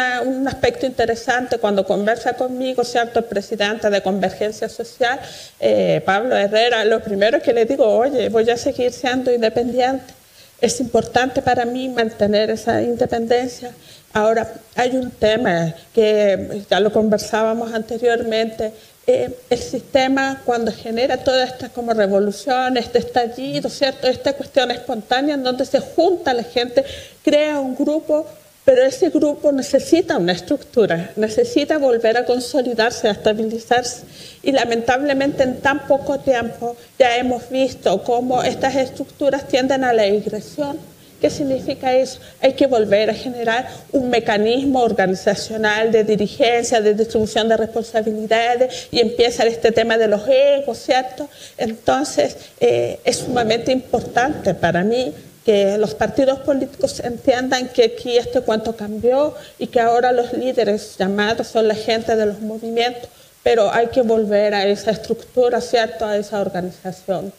aspecto 0.48 0.86
interesante 0.86 1.58
cuando 1.58 1.84
conversa 1.84 2.34
conmigo, 2.34 2.84
¿cierto? 2.84 3.18
El 3.18 3.26
presidente 3.26 3.90
de 3.90 4.02
Convergencia 4.02 4.68
Social, 4.68 5.20
eh, 5.60 6.02
Pablo 6.04 6.36
Herrera, 6.36 6.84
lo 6.84 7.00
primero 7.00 7.40
que 7.40 7.52
le 7.52 7.66
digo, 7.66 7.86
oye, 7.86 8.28
voy 8.30 8.48
a 8.48 8.56
seguir 8.56 8.92
siendo 8.92 9.32
independiente. 9.32 10.14
Es 10.60 10.80
importante 10.80 11.42
para 11.42 11.64
mí 11.64 11.88
mantener 11.88 12.50
esa 12.50 12.80
independencia. 12.80 13.72
Ahora, 14.14 14.50
hay 14.76 14.96
un 14.96 15.10
tema 15.10 15.74
que 15.92 16.62
ya 16.70 16.80
lo 16.80 16.92
conversábamos 16.92 17.74
anteriormente, 17.74 18.72
eh, 19.06 19.36
el 19.50 19.58
sistema 19.58 20.40
cuando 20.46 20.72
genera 20.72 21.18
toda 21.18 21.44
esta 21.44 21.68
como 21.68 21.92
revolución, 21.92 22.78
este 22.78 23.00
estallido, 23.00 23.68
¿cierto? 23.68 24.06
Esta 24.06 24.32
cuestión 24.32 24.70
espontánea 24.70 25.34
en 25.34 25.42
donde 25.42 25.66
se 25.66 25.80
junta 25.80 26.32
la 26.32 26.42
gente, 26.42 26.82
crea 27.22 27.60
un 27.60 27.76
grupo, 27.76 28.26
pero 28.64 28.82
ese 28.82 29.10
grupo 29.10 29.52
necesita 29.52 30.16
una 30.16 30.32
estructura, 30.32 31.10
necesita 31.16 31.78
volver 31.78 32.16
a 32.16 32.24
consolidarse, 32.24 33.08
a 33.08 33.12
estabilizarse. 33.12 34.04
Y 34.42 34.52
lamentablemente 34.52 35.42
en 35.42 35.60
tan 35.60 35.86
poco 35.86 36.18
tiempo 36.18 36.76
ya 36.98 37.16
hemos 37.16 37.50
visto 37.50 38.02
cómo 38.02 38.42
estas 38.42 38.76
estructuras 38.76 39.46
tienden 39.46 39.84
a 39.84 39.92
la 39.92 40.04
digresión 40.04 40.78
¿Qué 41.24 41.30
significa 41.30 41.94
eso? 41.94 42.20
Hay 42.42 42.52
que 42.52 42.66
volver 42.66 43.08
a 43.08 43.14
generar 43.14 43.66
un 43.92 44.10
mecanismo 44.10 44.82
organizacional 44.82 45.90
de 45.90 46.04
dirigencia, 46.04 46.82
de 46.82 46.92
distribución 46.92 47.48
de 47.48 47.56
responsabilidades 47.56 48.88
y 48.90 49.00
empieza 49.00 49.46
este 49.46 49.72
tema 49.72 49.96
de 49.96 50.08
los 50.08 50.20
egos, 50.28 50.76
¿cierto? 50.76 51.26
Entonces, 51.56 52.36
eh, 52.60 53.00
es 53.04 53.20
sumamente 53.20 53.72
importante 53.72 54.52
para 54.52 54.84
mí 54.84 55.14
que 55.44 55.76
los 55.78 55.94
partidos 55.94 56.40
políticos 56.40 57.00
entiendan 57.00 57.68
que 57.68 57.84
aquí 57.84 58.16
este 58.16 58.40
cuento 58.40 58.74
cambió 58.74 59.34
y 59.58 59.66
que 59.66 59.80
ahora 59.80 60.12
los 60.12 60.32
líderes 60.32 60.96
llamados 60.98 61.48
son 61.48 61.68
la 61.68 61.74
gente 61.74 62.16
de 62.16 62.26
los 62.26 62.40
movimientos, 62.40 63.10
pero 63.42 63.70
hay 63.72 63.88
que 63.88 64.02
volver 64.02 64.54
a 64.54 64.66
esa 64.66 64.90
estructura, 64.90 65.60
¿cierto? 65.60 66.06
A 66.06 66.16
esa 66.16 66.40
organización, 66.40 67.32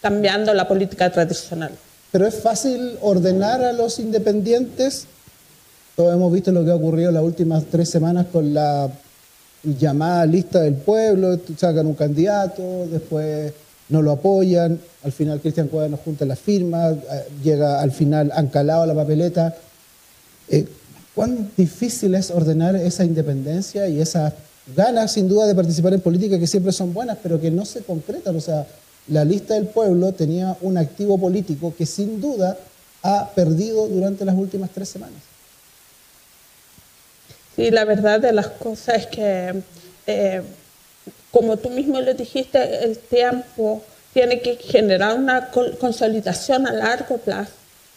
cambiando 0.00 0.54
la 0.54 0.66
política 0.66 1.10
tradicional 1.10 1.72
pero 2.10 2.26
es 2.26 2.36
fácil 2.36 2.98
ordenar 3.00 3.62
a 3.62 3.72
los 3.72 3.98
independientes. 3.98 5.06
Todos 5.96 6.14
hemos 6.14 6.32
visto 6.32 6.50
lo 6.50 6.64
que 6.64 6.70
ha 6.70 6.74
ocurrido 6.74 7.12
las 7.12 7.22
últimas 7.22 7.64
tres 7.70 7.88
semanas 7.88 8.26
con 8.32 8.52
la 8.52 8.90
llamada 9.62 10.26
lista 10.26 10.60
del 10.60 10.74
pueblo, 10.74 11.38
sacan 11.56 11.86
un 11.86 11.94
candidato, 11.94 12.86
después 12.90 13.52
no 13.90 14.02
lo 14.02 14.12
apoyan, 14.12 14.80
al 15.02 15.12
final 15.12 15.40
Cristian 15.40 15.68
no 15.72 15.96
junta 15.96 16.24
las 16.24 16.38
firmas, 16.38 16.94
eh, 16.94 17.24
llega 17.42 17.80
al 17.80 17.92
final 17.92 18.32
ancalado 18.34 18.82
a 18.82 18.86
la 18.86 18.94
papeleta. 18.94 19.54
Eh, 20.48 20.66
¿Cuán 21.14 21.50
difícil 21.56 22.14
es 22.14 22.30
ordenar 22.30 22.76
esa 22.76 23.04
independencia 23.04 23.88
y 23.88 24.00
esas 24.00 24.32
ganas, 24.76 25.12
sin 25.12 25.28
duda, 25.28 25.46
de 25.46 25.54
participar 25.54 25.92
en 25.92 26.00
política 26.00 26.38
que 26.38 26.46
siempre 26.46 26.72
son 26.72 26.94
buenas, 26.94 27.18
pero 27.22 27.40
que 27.40 27.50
no 27.50 27.64
se 27.64 27.82
concretan? 27.82 28.36
O 28.36 28.40
sea, 28.40 28.66
la 29.08 29.24
lista 29.24 29.54
del 29.54 29.66
pueblo 29.66 30.12
tenía 30.12 30.56
un 30.60 30.78
activo 30.78 31.18
político 31.18 31.74
que 31.76 31.84
sin 31.84 32.20
duda 32.20 32.56
ha 33.02 33.30
perdido 33.34 33.88
durante 33.88 34.24
las 34.24 34.36
últimas 34.36 34.70
tres 34.70 34.88
semanas. 34.88 35.20
Sí, 37.56 37.70
la 37.70 37.84
verdad 37.84 38.20
de 38.20 38.32
las 38.32 38.48
cosas 38.48 38.98
es 38.98 39.06
que, 39.08 39.62
eh, 40.06 40.42
como 41.30 41.56
tú 41.56 41.70
mismo 41.70 42.00
lo 42.00 42.14
dijiste, 42.14 42.84
el 42.84 42.98
tiempo 42.98 43.82
tiene 44.12 44.40
que 44.40 44.56
generar 44.56 45.16
una 45.16 45.50
consolidación 45.50 46.66
a 46.66 46.72
largo 46.72 47.18
plazo. 47.18 47.52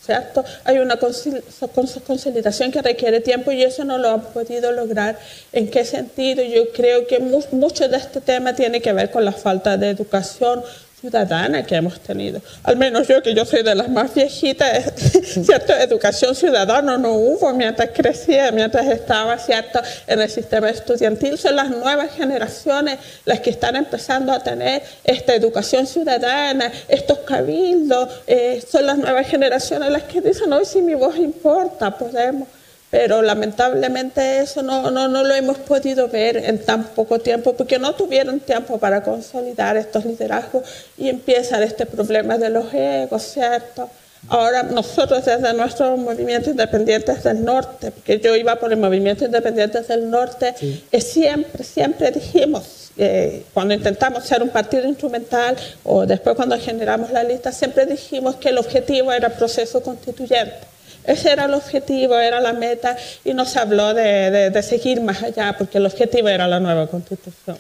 ¿cierto? 0.06 0.44
Hay 0.66 0.80
una 0.80 0.98
consolidación 0.98 2.72
que 2.72 2.82
requiere 2.82 3.22
tiempo 3.22 3.52
y 3.52 3.64
eso 3.64 3.86
no 3.86 3.98
lo 3.98 4.10
han 4.10 4.22
podido 4.22 4.72
lograr. 4.72 5.18
¿En 5.54 5.70
qué 5.70 5.86
sentido? 5.86 6.44
Yo 6.44 6.72
creo 6.74 7.08
que 7.08 7.20
mucho 7.20 7.88
de 7.88 7.98
este 7.98 8.20
tema 8.20 8.54
tiene 8.54 8.82
que 8.82 8.92
ver 8.92 9.12
con 9.12 9.24
la 9.24 9.32
falta 9.32 9.78
de 9.78 9.90
educación 9.90 10.62
ciudadana 11.04 11.64
que 11.64 11.76
hemos 11.76 12.00
tenido. 12.00 12.42
Al 12.64 12.78
menos 12.78 13.10
yo, 13.10 13.22
que 13.22 13.36
yo 13.36 13.44
soy 13.44 13.62
de 13.62 13.76
las 13.76 13.90
más 13.90 14.14
viejitas, 14.14 14.94
¿cierto? 15.46 15.74
Educación 15.74 16.34
ciudadana 16.34 16.98
no 16.98 17.12
hubo 17.16 17.52
mientras 17.52 17.90
crecía, 17.94 18.54
mientras 18.54 18.88
estaba, 18.88 19.38
¿cierto? 19.38 19.82
En 20.08 20.22
el 20.22 20.30
sistema 20.30 20.70
estudiantil. 20.70 21.38
Son 21.38 21.58
las 21.58 21.70
nuevas 21.70 22.14
generaciones 22.14 23.00
las 23.26 23.42
que 23.42 23.50
están 23.50 23.76
empezando 23.76 24.32
a 24.32 24.40
tener 24.40 24.82
esta 25.04 25.36
educación 25.36 25.86
ciudadana, 25.88 26.72
estos 26.88 27.20
cabildos. 27.20 28.08
Eh, 28.26 28.64
son 28.66 28.86
las 28.86 28.98
nuevas 28.98 29.28
generaciones 29.28 29.92
las 29.92 30.04
que 30.04 30.22
dicen, 30.22 30.54
hoy 30.54 30.64
si 30.64 30.82
mi 30.82 30.94
voz 30.94 31.18
importa, 31.18 31.98
podemos 31.98 32.48
pero 32.94 33.24
lamentablemente 33.24 34.42
eso 34.42 34.62
no, 34.62 34.92
no, 34.92 35.08
no, 35.08 35.24
lo 35.24 35.34
hemos 35.34 35.58
podido 35.58 36.10
ver 36.10 36.38
en 36.38 36.64
tan 36.64 36.84
poco 36.90 37.18
tiempo 37.18 37.54
porque 37.54 37.80
no 37.80 37.96
tuvieron 37.96 38.40
tiempo 38.40 38.78
para 38.78 39.02
consolidar 39.02 39.78
estos 39.78 40.06
liderazgos 40.06 40.62
y 40.96 41.10
empieza 41.10 41.64
este 41.64 41.88
problema 41.88 42.38
de 42.38 42.52
los 42.52 42.72
egos, 42.72 43.24
¿cierto? 43.24 43.90
Ahora 44.30 44.62
nosotros 44.62 45.26
desde 45.26 45.54
nuestro 45.56 45.98
movimiento 45.98 46.52
Independientes 46.52 47.24
del 47.24 47.44
Norte, 47.44 47.90
porque 47.90 48.20
yo 48.20 48.36
iba 48.36 48.58
por 48.58 48.72
el 48.72 48.78
movimiento 48.78 49.26
Independientes 49.26 49.88
del 49.88 50.08
Norte, 50.08 50.54
eh, 50.92 51.02
siempre, 51.02 51.64
siempre 51.64 52.12
dijimos, 52.12 52.92
eh, 52.96 53.44
cuando 53.56 53.74
intentamos 53.74 54.24
ser 54.24 54.44
un 54.44 54.50
partido 54.50 54.88
instrumental 54.88 55.58
o 55.84 56.06
después 56.06 56.36
cuando 56.36 56.60
generamos 56.60 57.10
la 57.10 57.24
lista, 57.24 57.52
siempre 57.52 57.88
dijimos 57.88 58.36
que 58.36 58.50
el 58.50 58.60
objetivo 58.60 59.12
era 59.12 59.30
el 59.30 59.34
proceso 59.34 59.82
constituyente 59.82 60.73
ese 61.06 61.32
era 61.32 61.46
el 61.46 61.54
objetivo, 61.54 62.16
era 62.16 62.40
la 62.40 62.54
meta 62.54 62.96
y 63.24 63.34
no 63.34 63.46
se 63.46 63.60
habló 63.60 63.94
de, 63.94 64.64
seguir 64.64 65.02
más 65.02 65.22
allá 65.24 65.56
porque 65.58 65.78
el 65.78 65.86
objetivo 65.86 66.30
era 66.30 66.48
la 66.48 66.60
nueva 66.60 66.88
constitución. 66.88 67.58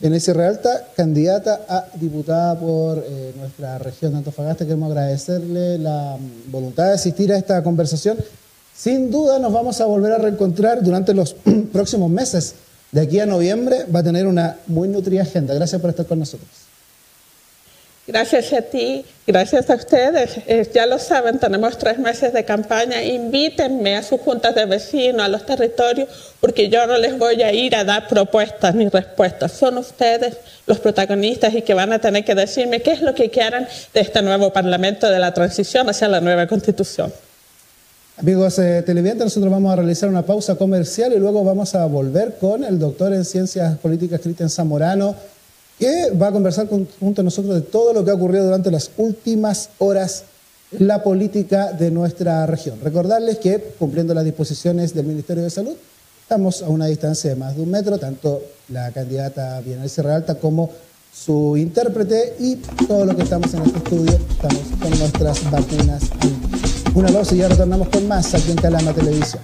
ese 0.00 0.32
Realta, 0.32 0.88
candidata 0.96 1.60
a 1.68 1.86
diputada 1.94 2.58
por 2.58 2.98
eh, 2.98 3.32
nuestra 3.36 3.78
región 3.78 4.12
de 4.12 4.18
Antofagasta, 4.18 4.64
queremos 4.64 4.90
agradecerle 4.90 5.78
la 5.78 6.16
voluntad 6.48 6.88
de 6.88 6.94
asistir 6.94 7.32
a 7.32 7.36
esta 7.36 7.62
conversación. 7.62 8.18
Sin 8.74 9.10
duda 9.10 9.38
nos 9.38 9.52
vamos 9.52 9.80
a 9.80 9.86
volver 9.86 10.12
a 10.12 10.18
reencontrar 10.18 10.82
durante 10.82 11.14
los 11.14 11.34
próximos 11.72 12.10
meses. 12.10 12.54
De 12.92 13.00
aquí 13.00 13.20
a 13.20 13.26
noviembre 13.26 13.84
va 13.94 14.00
a 14.00 14.02
tener 14.02 14.26
una 14.26 14.58
muy 14.66 14.88
nutrida 14.88 15.22
agenda. 15.22 15.54
Gracias 15.54 15.80
por 15.80 15.90
estar 15.90 16.06
con 16.06 16.18
nosotros. 16.18 16.65
Gracias 18.08 18.52
a 18.52 18.62
ti, 18.62 19.04
gracias 19.26 19.68
a 19.68 19.74
ustedes. 19.74 20.38
Eh, 20.46 20.70
ya 20.72 20.86
lo 20.86 20.96
saben, 20.96 21.40
tenemos 21.40 21.76
tres 21.76 21.98
meses 21.98 22.32
de 22.32 22.44
campaña. 22.44 23.02
Invítenme 23.02 23.96
a 23.96 24.02
sus 24.04 24.20
juntas 24.20 24.54
de 24.54 24.64
vecinos, 24.64 25.22
a 25.22 25.28
los 25.28 25.44
territorios, 25.44 26.08
porque 26.40 26.68
yo 26.68 26.86
no 26.86 26.98
les 26.98 27.18
voy 27.18 27.42
a 27.42 27.52
ir 27.52 27.74
a 27.74 27.82
dar 27.82 28.06
propuestas 28.06 28.76
ni 28.76 28.88
respuestas. 28.88 29.50
Son 29.50 29.76
ustedes 29.78 30.36
los 30.68 30.78
protagonistas 30.78 31.52
y 31.54 31.62
que 31.62 31.74
van 31.74 31.92
a 31.92 31.98
tener 31.98 32.24
que 32.24 32.36
decirme 32.36 32.80
qué 32.80 32.92
es 32.92 33.02
lo 33.02 33.12
que 33.12 33.28
quieran 33.28 33.66
de 33.92 34.00
este 34.00 34.22
nuevo 34.22 34.52
Parlamento 34.52 35.10
de 35.10 35.18
la 35.18 35.34
transición 35.34 35.88
hacia 35.88 36.06
la 36.06 36.20
nueva 36.20 36.46
Constitución. 36.46 37.12
Amigos 38.18 38.56
eh, 38.60 38.82
televidentes, 38.86 39.24
nosotros 39.24 39.50
vamos 39.52 39.72
a 39.72 39.76
realizar 39.76 40.08
una 40.08 40.22
pausa 40.22 40.54
comercial 40.54 41.12
y 41.12 41.18
luego 41.18 41.42
vamos 41.42 41.74
a 41.74 41.84
volver 41.86 42.36
con 42.40 42.62
el 42.62 42.78
doctor 42.78 43.12
en 43.12 43.24
Ciencias 43.24 43.76
Políticas 43.78 44.20
Cristian 44.20 44.48
Zamorano 44.48 45.16
que 45.78 46.10
va 46.10 46.28
a 46.28 46.32
conversar 46.32 46.68
junto 46.68 47.20
a 47.20 47.24
nosotros 47.24 47.54
de 47.54 47.60
todo 47.60 47.92
lo 47.92 48.04
que 48.04 48.10
ha 48.10 48.14
ocurrido 48.14 48.44
durante 48.44 48.70
las 48.70 48.90
últimas 48.96 49.70
horas 49.78 50.24
la 50.72 51.02
política 51.02 51.72
de 51.72 51.90
nuestra 51.90 52.44
región. 52.46 52.78
Recordarles 52.82 53.38
que, 53.38 53.74
cumpliendo 53.78 54.14
las 54.14 54.24
disposiciones 54.24 54.94
del 54.94 55.06
Ministerio 55.06 55.42
de 55.42 55.50
Salud, 55.50 55.76
estamos 56.22 56.62
a 56.62 56.68
una 56.68 56.86
distancia 56.86 57.30
de 57.30 57.36
más 57.36 57.54
de 57.54 57.62
un 57.62 57.70
metro, 57.70 57.98
tanto 57.98 58.42
la 58.68 58.90
candidata 58.90 59.60
Bienal 59.60 59.88
Sierra 59.88 60.16
Alta 60.16 60.34
como 60.34 60.70
su 61.14 61.56
intérprete 61.56 62.34
y 62.40 62.56
todos 62.86 63.06
los 63.06 63.16
que 63.16 63.22
estamos 63.22 63.52
en 63.54 63.62
este 63.62 63.78
estudio 63.78 64.18
estamos 64.30 64.62
con 64.80 64.98
nuestras 64.98 65.50
vacunas. 65.50 66.02
Una 66.94 67.08
pausa 67.08 67.34
y 67.34 67.38
ya 67.38 67.48
retornamos 67.48 67.88
con 67.88 68.08
más 68.08 68.34
aquí 68.34 68.50
en 68.50 68.56
Calama 68.56 68.92
Televisión. 68.92 69.42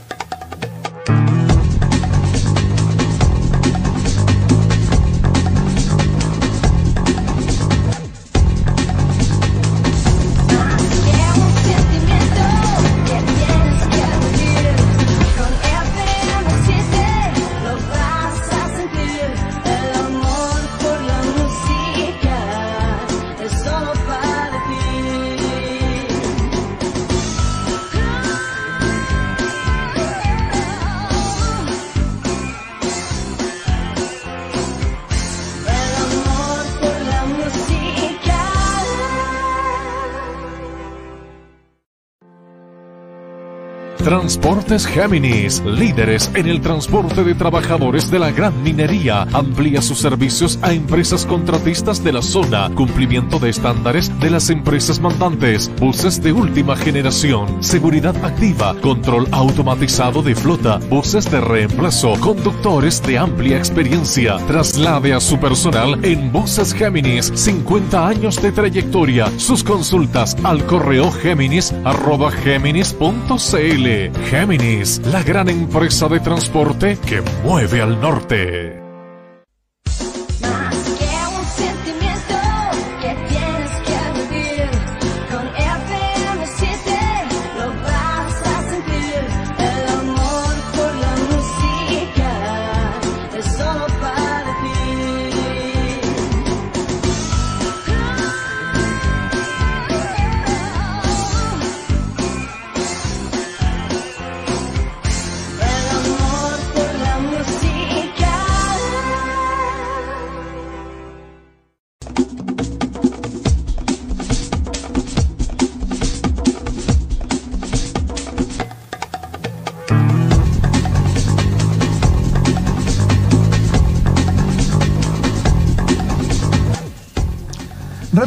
മാത്രം 44.12 44.21
Transportes 44.22 44.86
Géminis, 44.86 45.60
líderes 45.64 46.30
en 46.36 46.46
el 46.46 46.60
transporte 46.60 47.24
de 47.24 47.34
trabajadores 47.34 48.08
de 48.08 48.20
la 48.20 48.30
gran 48.30 48.62
minería, 48.62 49.22
amplía 49.32 49.82
sus 49.82 49.98
servicios 49.98 50.60
a 50.62 50.72
empresas 50.72 51.26
contratistas 51.26 52.04
de 52.04 52.12
la 52.12 52.22
zona, 52.22 52.72
cumplimiento 52.72 53.40
de 53.40 53.50
estándares 53.50 54.16
de 54.20 54.30
las 54.30 54.48
empresas 54.48 55.00
mandantes, 55.00 55.68
buses 55.80 56.22
de 56.22 56.30
última 56.30 56.76
generación, 56.76 57.64
seguridad 57.64 58.14
activa, 58.24 58.76
control 58.80 59.26
automatizado 59.32 60.22
de 60.22 60.36
flota, 60.36 60.78
buses 60.88 61.28
de 61.28 61.40
reemplazo, 61.40 62.12
conductores 62.20 63.02
de 63.02 63.18
amplia 63.18 63.58
experiencia. 63.58 64.36
Traslade 64.46 65.14
a 65.14 65.20
su 65.20 65.40
personal 65.40 65.98
en 66.04 66.30
Buses 66.30 66.72
Géminis, 66.72 67.32
50 67.34 68.06
años 68.06 68.40
de 68.40 68.52
trayectoria. 68.52 69.26
Sus 69.36 69.64
consultas 69.64 70.36
al 70.44 70.64
correo 70.64 71.10
géminis 71.10 71.74
arroba 71.84 72.30
géminis.cl. 72.30 74.11
Géminis, 74.30 75.00
la 75.06 75.22
gran 75.22 75.48
empresa 75.48 76.08
de 76.08 76.20
transporte 76.20 76.98
que 77.06 77.22
mueve 77.44 77.80
al 77.80 78.00
norte. 78.00 78.71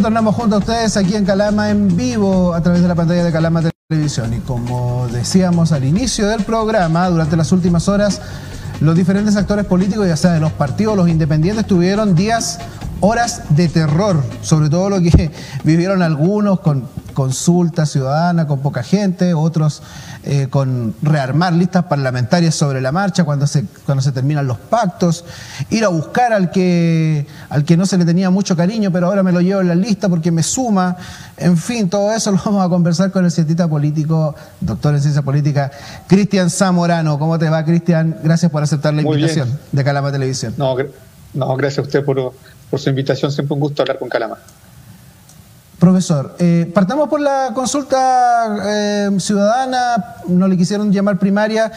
Retornamos 0.06 0.36
junto 0.36 0.58
a 0.58 0.60
ustedes 0.60 0.98
aquí 0.98 1.16
en 1.16 1.26
Calama 1.26 1.72
en 1.72 1.98
vivo 1.98 2.54
a 2.54 2.62
través 2.62 2.84
de 2.84 2.88
la 2.88 2.94
pantalla 2.94 3.24
de 3.24 3.32
Calama 3.32 3.64
Televisión. 3.90 4.36
Y 4.36 4.38
como 4.38 5.08
decíamos 5.12 5.72
al 5.72 5.84
inicio 5.84 6.28
del 6.28 6.44
programa, 6.44 7.10
durante 7.10 7.36
las 7.36 7.52
últimas 7.52 7.88
horas, 7.90 8.22
los 8.82 8.96
diferentes 8.96 9.36
actores 9.36 9.66
políticos, 9.66 10.08
ya 10.08 10.16
sea 10.16 10.34
de 10.34 10.40
los 10.40 10.52
partidos, 10.52 10.96
los 10.96 11.10
independientes, 11.10 11.66
tuvieron 11.66 12.14
días, 12.14 12.60
horas 13.02 13.44
de 13.50 13.68
terror, 13.68 14.24
sobre 14.42 14.70
todo 14.70 14.90
lo 14.90 15.02
que 15.02 15.32
vivieron 15.64 16.02
algunos 16.02 16.60
con 16.60 16.88
consulta 17.14 17.86
ciudadana, 17.86 18.46
con 18.46 18.60
poca 18.60 18.84
gente, 18.84 19.34
otros 19.34 19.82
eh, 20.28 20.48
con 20.50 20.96
rearmar 21.02 21.54
listas 21.54 21.86
parlamentarias 21.86 22.56
sobre 22.56 22.82
la 22.82 22.92
marcha 22.92 23.24
cuando 23.24 23.48
se, 23.48 23.66
cuando 23.86 24.02
se 24.02 24.12
terminan 24.12 24.48
los 24.48 24.58
pactos, 24.58 25.24
ir 25.70 25.86
a 25.86 25.88
buscar 25.88 26.34
al 26.34 26.52
que, 26.52 27.28
al 27.50 27.64
que 27.64 27.78
no 27.78 27.86
se 27.86 27.98
le 27.98 28.06
tenía 28.06 28.30
mucho 28.30 28.56
cariño, 28.56 28.92
pero 28.92 29.08
ahora 29.08 29.24
me 29.24 29.32
lo 29.32 29.40
llevo 29.40 29.62
en 29.62 29.68
la 29.68 29.76
lista 29.76 30.10
porque 30.10 30.32
me 30.32 30.44
suma. 30.44 30.98
En 31.38 31.58
fin, 31.58 31.90
todo 31.90 32.12
eso 32.12 32.32
lo 32.32 32.42
vamos 32.44 32.66
a 32.66 32.70
conversar 32.70 33.12
con 33.12 33.24
el 33.24 33.32
cientista 33.32 33.68
político, 33.68 34.36
doctor 34.60 34.96
en 34.96 35.02
ciencia 35.02 35.22
política, 35.22 35.72
Cristian 36.08 36.50
Zamorano. 36.50 37.18
¿Cómo 37.18 37.40
te 37.40 37.50
va, 37.50 37.64
Cristian? 37.64 38.18
Gracias 38.24 38.52
por 38.52 38.62
aceptar 38.62 38.94
la 38.94 39.04
invitación 39.04 39.60
de 39.72 39.84
Calama 39.84 40.12
Televisión. 40.12 40.54
No, 40.58 40.76
no, 41.36 41.56
gracias 41.58 41.80
a 41.80 41.82
usted 41.84 42.04
por, 42.04 42.34
su 42.78 42.90
invitación. 42.90 43.32
Siempre 43.32 43.54
un 43.54 43.60
gusto 43.60 43.82
hablar 43.82 44.00
con 44.00 44.10
Calama. 44.10 44.38
Profesor, 45.80 46.36
eh, 46.40 46.72
partamos 46.74 47.10
por 47.10 47.20
la 47.20 47.52
consulta 47.54 48.58
eh, 48.66 49.10
ciudadana, 49.20 50.16
no 50.28 50.48
le 50.48 50.58
quisieron 50.58 50.92
llamar 50.92 51.20
primaria. 51.20 51.72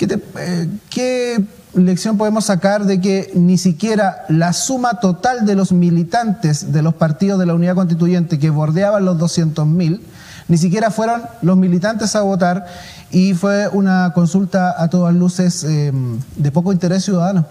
Eh, 0.00 0.68
¿Qué, 0.90 1.44
lección 1.74 2.18
podemos 2.18 2.44
sacar 2.44 2.84
de 2.84 3.00
que 3.00 3.30
ni 3.34 3.58
siquiera 3.58 4.24
la 4.28 4.52
suma 4.52 5.00
total 5.00 5.44
de 5.46 5.54
los 5.56 5.72
militantes 5.72 6.72
de 6.72 6.82
los 6.82 6.94
partidos 6.94 7.38
de 7.38 7.46
la 7.46 7.54
unidad 7.54 7.74
constituyente 7.74 8.38
que 8.38 8.50
bordeaban 8.50 9.04
los 9.04 9.18
200.000, 9.18 10.00
ni 10.46 10.58
siquiera 10.58 10.90
fueron 10.90 11.22
los 11.42 11.56
militantes 11.56 12.14
a 12.14 12.22
votar 12.22 12.66
y 13.10 13.34
fue 13.34 13.68
una 13.68 14.12
consulta 14.14 14.80
a 14.80 14.88
todas 14.88 15.14
luces 15.14 15.62
de 15.64 16.52
poco 16.52 16.72
interés 16.72 17.04
ciudadano? 17.04 17.44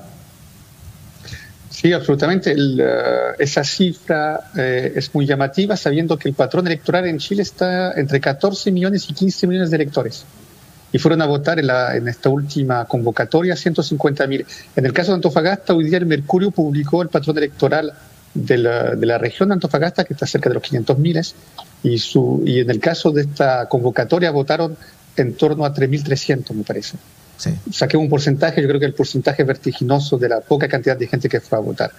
Sí, 1.84 1.92
absolutamente. 1.92 2.56
Eh, 2.58 3.36
esa 3.40 3.62
cifra 3.66 4.40
eh, 4.56 4.94
es 4.96 5.14
muy 5.14 5.26
llamativa, 5.26 5.76
sabiendo 5.76 6.18
que 6.18 6.30
el 6.30 6.34
patrón 6.34 6.66
electoral 6.66 7.06
en 7.08 7.18
Chile 7.18 7.42
está 7.42 7.92
entre 8.00 8.22
14 8.22 8.72
millones 8.72 9.10
y 9.10 9.14
15 9.14 9.48
millones 9.48 9.70
de 9.70 9.76
electores. 9.76 10.24
Y 10.94 10.98
fueron 10.98 11.22
a 11.22 11.26
votar 11.26 11.60
en, 11.60 11.68
la, 11.68 11.98
en 11.98 12.08
esta 12.08 12.30
última 12.30 12.86
convocatoria 12.86 13.58
150 13.58 14.28
mil. 14.28 14.46
En 14.78 14.86
el 14.86 14.94
caso 14.94 15.12
de 15.12 15.16
Antofagasta, 15.16 15.74
hoy 15.74 15.84
día 15.84 15.98
el 15.98 16.06
Mercurio 16.06 16.52
publicó 16.52 17.02
el 17.02 17.10
patrón 17.10 17.38
electoral 17.38 17.92
de 18.34 18.58
la, 18.60 18.96
de 18.96 19.06
la 19.06 19.18
región 19.18 19.50
de 19.50 19.56
Antofagasta, 19.56 20.06
que 20.06 20.14
está 20.14 20.26
cerca 20.26 20.50
de 20.50 20.54
los 20.54 20.64
500 20.64 20.98
miles, 21.00 21.36
y, 21.84 21.96
y 22.46 22.60
en 22.62 22.70
el 22.70 22.80
caso 22.80 23.12
de 23.12 23.24
esta 23.24 23.68
convocatoria 23.68 24.32
votaron 24.32 24.78
en 25.18 25.34
torno 25.34 25.66
a 25.66 25.74
3.300, 25.74 26.54
me 26.54 26.64
parece. 26.64 26.98
Saqué 27.72 27.98
un 27.98 28.10
porcentaje, 28.10 28.62
yo 28.62 28.68
creo 28.68 28.80
que 28.80 28.86
el 28.86 28.94
porcentaje 28.94 29.44
vertiginoso 29.44 30.18
de 30.18 30.30
la 30.30 30.42
poca 30.42 30.68
cantidad 30.68 30.96
de 30.96 31.08
gente 31.08 31.28
que 31.28 31.40
fue 31.40 31.58
a 31.58 31.62
votar. 31.62 31.92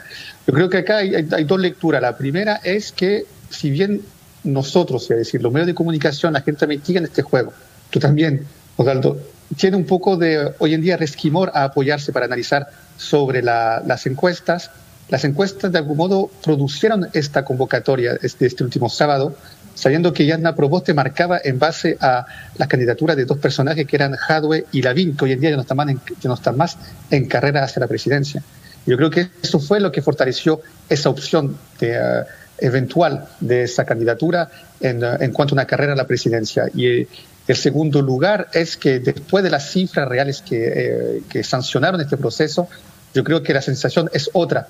Yo 0.46 0.54
creo 0.54 0.68
que 0.70 0.78
acá 0.78 0.98
hay, 0.98 1.44
dos 1.44 1.60
lecturas. 1.60 2.00
La 2.00 2.16
primera 2.16 2.60
es 2.62 2.92
que 2.92 3.26
si 3.50 3.70
bien 3.70 4.02
nosotros, 4.44 5.10
es 5.10 5.16
decir, 5.16 5.42
los 5.42 5.52
medios 5.52 5.66
de 5.66 5.74
comunicación, 5.74 6.32
la 6.32 6.40
gente 6.40 6.66
metida 6.66 6.98
en 6.98 7.04
este 7.04 7.22
juego, 7.22 7.52
tú 7.90 7.98
también, 7.98 8.46
Osvaldo, 8.76 9.18
tiene 9.56 9.76
un 9.76 9.84
poco 9.84 10.16
de 10.16 10.52
hoy 10.58 10.74
en 10.74 10.80
día 10.80 10.96
resquimor 10.96 11.50
a 11.54 11.64
apoyarse 11.64 12.12
para 12.12 12.26
analizar 12.26 12.68
sobre 12.96 13.42
las 13.42 14.06
encuestas. 14.06 14.70
Las 15.08 15.24
encuestas 15.24 15.70
de 15.70 15.78
algún 15.78 15.98
modo 15.98 16.30
producieron 16.42 17.08
esta 17.12 17.44
convocatoria 17.44 18.18
este, 18.22 18.46
este 18.46 18.64
último 18.64 18.88
sábado 18.88 19.36
sabiendo 19.74 20.12
que 20.12 20.26
Yasna 20.26 20.54
Proboste 20.54 20.94
marcaba 20.94 21.40
en 21.42 21.58
base 21.58 21.96
a 22.00 22.26
las 22.56 22.68
candidaturas 22.68 23.16
de 23.16 23.24
dos 23.24 23.38
personajes 23.38 23.86
que 23.86 23.96
eran 23.96 24.14
Jadwe 24.16 24.66
y 24.72 24.82
Lavín, 24.82 25.16
que 25.16 25.24
hoy 25.24 25.32
en 25.32 25.40
día 25.40 25.50
ya 25.50 25.56
no 25.56 25.62
están 25.62 25.76
más 25.76 25.88
en, 25.88 26.00
no 26.22 26.34
están 26.34 26.56
más 26.56 26.78
en 27.10 27.26
carrera 27.26 27.64
hacia 27.64 27.80
la 27.80 27.88
presidencia. 27.88 28.42
Yo 28.86 28.96
creo 28.96 29.10
que 29.10 29.28
eso 29.42 29.58
fue 29.58 29.80
lo 29.80 29.90
que 29.90 30.02
fortaleció 30.02 30.60
esa 30.88 31.08
opción 31.08 31.56
eh, 31.80 32.22
eventual 32.58 33.28
de 33.40 33.62
esa 33.64 33.84
candidatura 33.84 34.50
en, 34.80 35.02
eh, 35.02 35.16
en, 35.20 35.32
cuanto 35.32 35.54
a 35.54 35.56
una 35.56 35.66
carrera 35.66 35.94
a 35.94 35.96
la 35.96 36.06
presidencia. 36.06 36.68
Y 36.74 36.86
eh, 36.86 37.08
el 37.48 37.56
segundo 37.56 38.02
lugar 38.02 38.48
es 38.52 38.76
que 38.76 39.00
después 39.00 39.42
de 39.42 39.50
las 39.50 39.70
cifras 39.70 40.08
reales 40.08 40.42
que, 40.42 41.22
que 41.28 41.42
sancionaron 41.44 42.00
este 42.00 42.16
proceso, 42.16 42.68
yo 43.14 43.24
creo 43.24 43.42
que 43.42 43.52
la 43.52 43.62
sensación 43.62 44.10
es 44.12 44.30
otra 44.32 44.66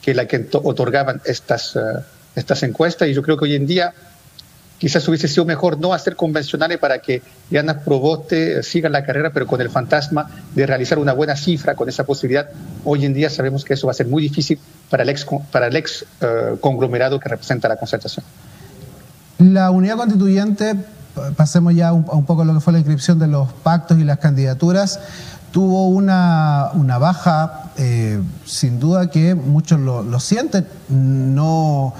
que 0.00 0.14
la 0.14 0.26
que 0.26 0.48
otorgaban 0.52 1.20
estas, 1.24 1.76
estas 2.34 2.62
encuestas 2.62 3.08
y 3.08 3.14
yo 3.14 3.22
creo 3.22 3.36
que 3.36 3.44
hoy 3.44 3.54
en 3.54 3.66
día 3.66 3.92
quizás 4.82 5.06
hubiese 5.06 5.28
sido 5.28 5.44
mejor 5.44 5.78
no 5.78 5.94
hacer 5.94 6.16
convencionales 6.16 6.76
para 6.78 6.98
que 6.98 7.22
Diana 7.48 7.78
Proboste 7.78 8.64
siga 8.64 8.88
la 8.88 9.04
carrera, 9.04 9.30
pero 9.32 9.46
con 9.46 9.60
el 9.60 9.70
fantasma 9.70 10.28
de 10.56 10.66
realizar 10.66 10.98
una 10.98 11.12
buena 11.12 11.36
cifra, 11.36 11.76
con 11.76 11.88
esa 11.88 12.02
posibilidad. 12.02 12.48
Hoy 12.84 13.04
en 13.04 13.14
día 13.14 13.30
sabemos 13.30 13.64
que 13.64 13.74
eso 13.74 13.86
va 13.86 13.92
a 13.92 13.94
ser 13.94 14.08
muy 14.08 14.24
difícil 14.24 14.58
para 14.90 15.04
el 15.04 15.10
ex, 15.10 15.24
para 15.52 15.68
el 15.68 15.76
ex 15.76 16.04
eh, 16.20 16.56
conglomerado 16.60 17.20
que 17.20 17.28
representa 17.28 17.68
la 17.68 17.76
concertación. 17.76 18.26
La 19.38 19.70
unidad 19.70 19.98
constituyente, 19.98 20.74
pasemos 21.36 21.76
ya 21.76 21.92
un, 21.92 22.04
un 22.10 22.26
poco 22.26 22.42
a 22.42 22.44
lo 22.44 22.54
que 22.54 22.58
fue 22.58 22.72
la 22.72 22.80
inscripción 22.80 23.20
de 23.20 23.28
los 23.28 23.52
pactos 23.52 24.00
y 24.00 24.02
las 24.02 24.18
candidaturas, 24.18 24.98
tuvo 25.52 25.86
una, 25.86 26.70
una 26.74 26.98
baja, 26.98 27.70
eh, 27.76 28.20
sin 28.44 28.80
duda 28.80 29.10
que 29.10 29.36
muchos 29.36 29.78
lo, 29.78 30.02
lo 30.02 30.18
sienten, 30.18 30.66
no 30.88 31.94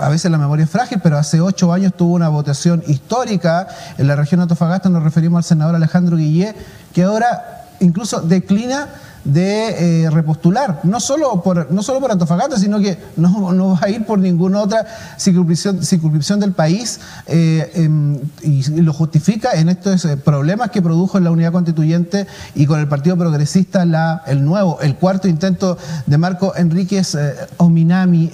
a 0.00 0.08
veces 0.08 0.30
la 0.30 0.38
memoria 0.38 0.64
es 0.64 0.70
frágil, 0.70 1.00
pero 1.02 1.18
hace 1.18 1.40
ocho 1.40 1.72
años 1.72 1.94
tuvo 1.96 2.14
una 2.14 2.28
votación 2.28 2.82
histórica 2.86 3.68
en 3.98 4.06
la 4.06 4.16
región 4.16 4.40
Antofagasta, 4.40 4.88
nos 4.88 5.02
referimos 5.02 5.38
al 5.38 5.44
senador 5.44 5.74
Alejandro 5.74 6.16
Guillé, 6.16 6.54
que 6.92 7.02
ahora 7.02 7.64
incluso 7.80 8.20
declina 8.20 8.88
de 9.24 10.04
eh, 10.04 10.10
repostular, 10.10 10.80
no 10.82 11.00
solo, 11.00 11.42
por, 11.42 11.72
no 11.72 11.82
solo 11.82 11.98
por 11.98 12.12
Antofagasta, 12.12 12.58
sino 12.58 12.78
que 12.78 12.98
no, 13.16 13.52
no 13.52 13.70
va 13.70 13.80
a 13.80 13.88
ir 13.88 14.04
por 14.04 14.18
ninguna 14.18 14.60
otra 14.60 14.86
circunscripción, 15.18 16.40
del 16.40 16.52
país 16.52 17.00
eh, 17.26 17.70
em, 17.74 18.18
y 18.42 18.62
lo 18.82 18.92
justifica 18.92 19.52
en 19.52 19.70
estos 19.70 20.06
problemas 20.24 20.70
que 20.70 20.82
produjo 20.82 21.16
en 21.16 21.24
la 21.24 21.30
unidad 21.30 21.52
constituyente 21.52 22.26
y 22.54 22.66
con 22.66 22.80
el 22.80 22.86
Partido 22.86 23.16
Progresista 23.16 23.86
la, 23.86 24.22
el 24.26 24.44
nuevo, 24.44 24.78
el 24.80 24.96
cuarto 24.96 25.26
intento 25.26 25.78
de 26.06 26.18
Marco 26.18 26.54
Enríquez 26.54 27.16
Ominami 27.56 28.30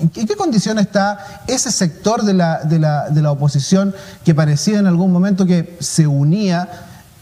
¿En 0.00 0.26
qué 0.26 0.36
condición 0.36 0.78
está 0.78 1.42
ese 1.46 1.70
sector 1.70 2.22
de 2.22 2.34
la, 2.34 2.64
de 2.64 2.78
la, 2.78 3.10
de 3.10 3.22
la 3.22 3.30
oposición 3.30 3.94
que 4.24 4.34
parecía 4.34 4.78
en 4.78 4.86
algún 4.86 5.12
momento 5.12 5.46
que 5.46 5.76
se 5.80 6.06
unía? 6.06 6.68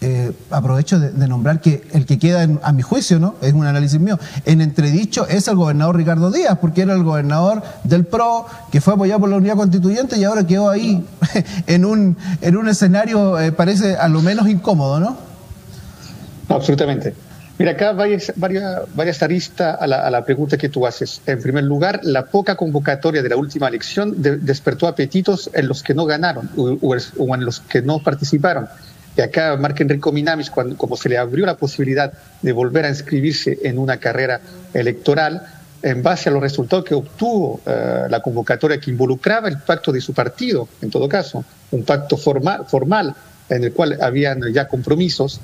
Eh, 0.05 0.33
aprovecho 0.51 0.99
de, 0.99 1.29
nombrar 1.29 1.61
que 1.61 1.87
el 1.93 2.07
que 2.07 2.19
queda, 2.19 2.49
a 2.65 2.73
mi 2.73 2.83
juicio, 2.83 3.21
¿no? 3.21 3.37
Es 3.41 3.53
un 3.53 3.65
análisis 3.65 4.01
mío, 4.01 4.19
en 4.45 4.61
entredicho 4.61 5.29
es 5.29 5.47
el 5.47 5.55
gobernador 5.55 5.97
Ricardo 5.97 6.33
Díaz, 6.33 6.59
porque 6.61 6.83
era 6.83 6.93
el 6.95 7.05
gobernador 7.05 7.63
del 7.85 8.05
PRO, 8.05 8.47
que 8.73 8.81
fue 8.81 8.95
apoyado 8.95 9.21
por 9.21 9.29
la 9.29 9.37
Unidad 9.37 9.55
Constituyente 9.55 10.19
y 10.19 10.25
ahora 10.25 10.45
quedó 10.45 10.71
ahí 10.71 11.07
en 11.69 11.85
un, 11.85 12.17
en 12.41 12.57
un 12.57 12.69
escenario, 12.69 13.39
eh, 13.39 13.53
parece 13.53 13.95
a 13.95 14.09
lo 14.09 14.23
menos 14.23 14.49
incómodo, 14.49 14.99
¿no? 14.99 15.17
Absolutamente. 16.49 17.15
Mira, 17.59 17.73
acá 17.73 17.93
varias, 17.93 18.33
varias, 18.37 18.83
varias 18.95 19.23
aristas 19.23 19.77
a 19.81 19.87
la, 19.87 20.25
pregunta 20.25 20.57
que 20.57 20.69
tú 20.69 20.87
haces. 20.87 21.21
En 21.27 21.41
primer 21.41 21.65
lugar, 21.65 22.01
la 22.03 22.27
poca 22.27 22.57
convocatoria 22.57 23.23
de 23.23 23.29
la 23.29 23.37
última 23.37 23.69
elección 23.69 24.15
despertó 24.17 24.89
apetitos 24.89 25.51
en 25.53 25.69
los 25.69 25.83
que 25.83 25.95
no 25.95 26.07
ganaron 26.07 26.51
o 26.57 27.35
en 27.35 27.45
los 27.45 27.61
que 27.61 27.83
no 27.83 28.03
participaron. 28.03 28.69
Y 29.17 29.21
acá 29.21 29.57
Marc 29.57 29.81
Enrico 29.81 30.11
Minamis, 30.11 30.51
cuando, 30.51 30.77
como 30.77 30.97
se 30.97 31.09
le 31.09 31.19
abrió 31.19 31.45
la 31.45 31.57
posibilidad 31.57 32.13
de 32.41 32.53
volver 32.53 32.87
a 32.87 32.89
inscribirse 32.89 33.59
en 33.63 33.79
una 33.79 33.99
carrera 33.99 34.41
electoral, 34.73 35.43
en 35.83 36.03
base 36.03 36.29
a 36.29 36.33
los 36.33 36.41
resultados 36.41 36.85
que 36.85 36.95
obtuvo 36.95 37.61
eh, 37.67 38.05
la 38.09 38.21
convocatoria 38.23 38.79
que 38.79 38.91
involucraba 38.91 39.49
el 39.49 39.59
pacto 39.59 39.93
de 39.93 40.01
su 40.01 40.15
partido, 40.15 40.69
en 40.81 40.91
todo 40.91 41.09
caso, 41.09 41.45
un 41.73 41.85
pacto 41.85 42.17
formal, 42.17 42.65
formal 42.67 43.15
en 43.49 43.65
el 43.65 43.73
cual 43.73 43.99
habían 44.01 44.41
ya 44.53 44.69
compromisos, 44.69 45.41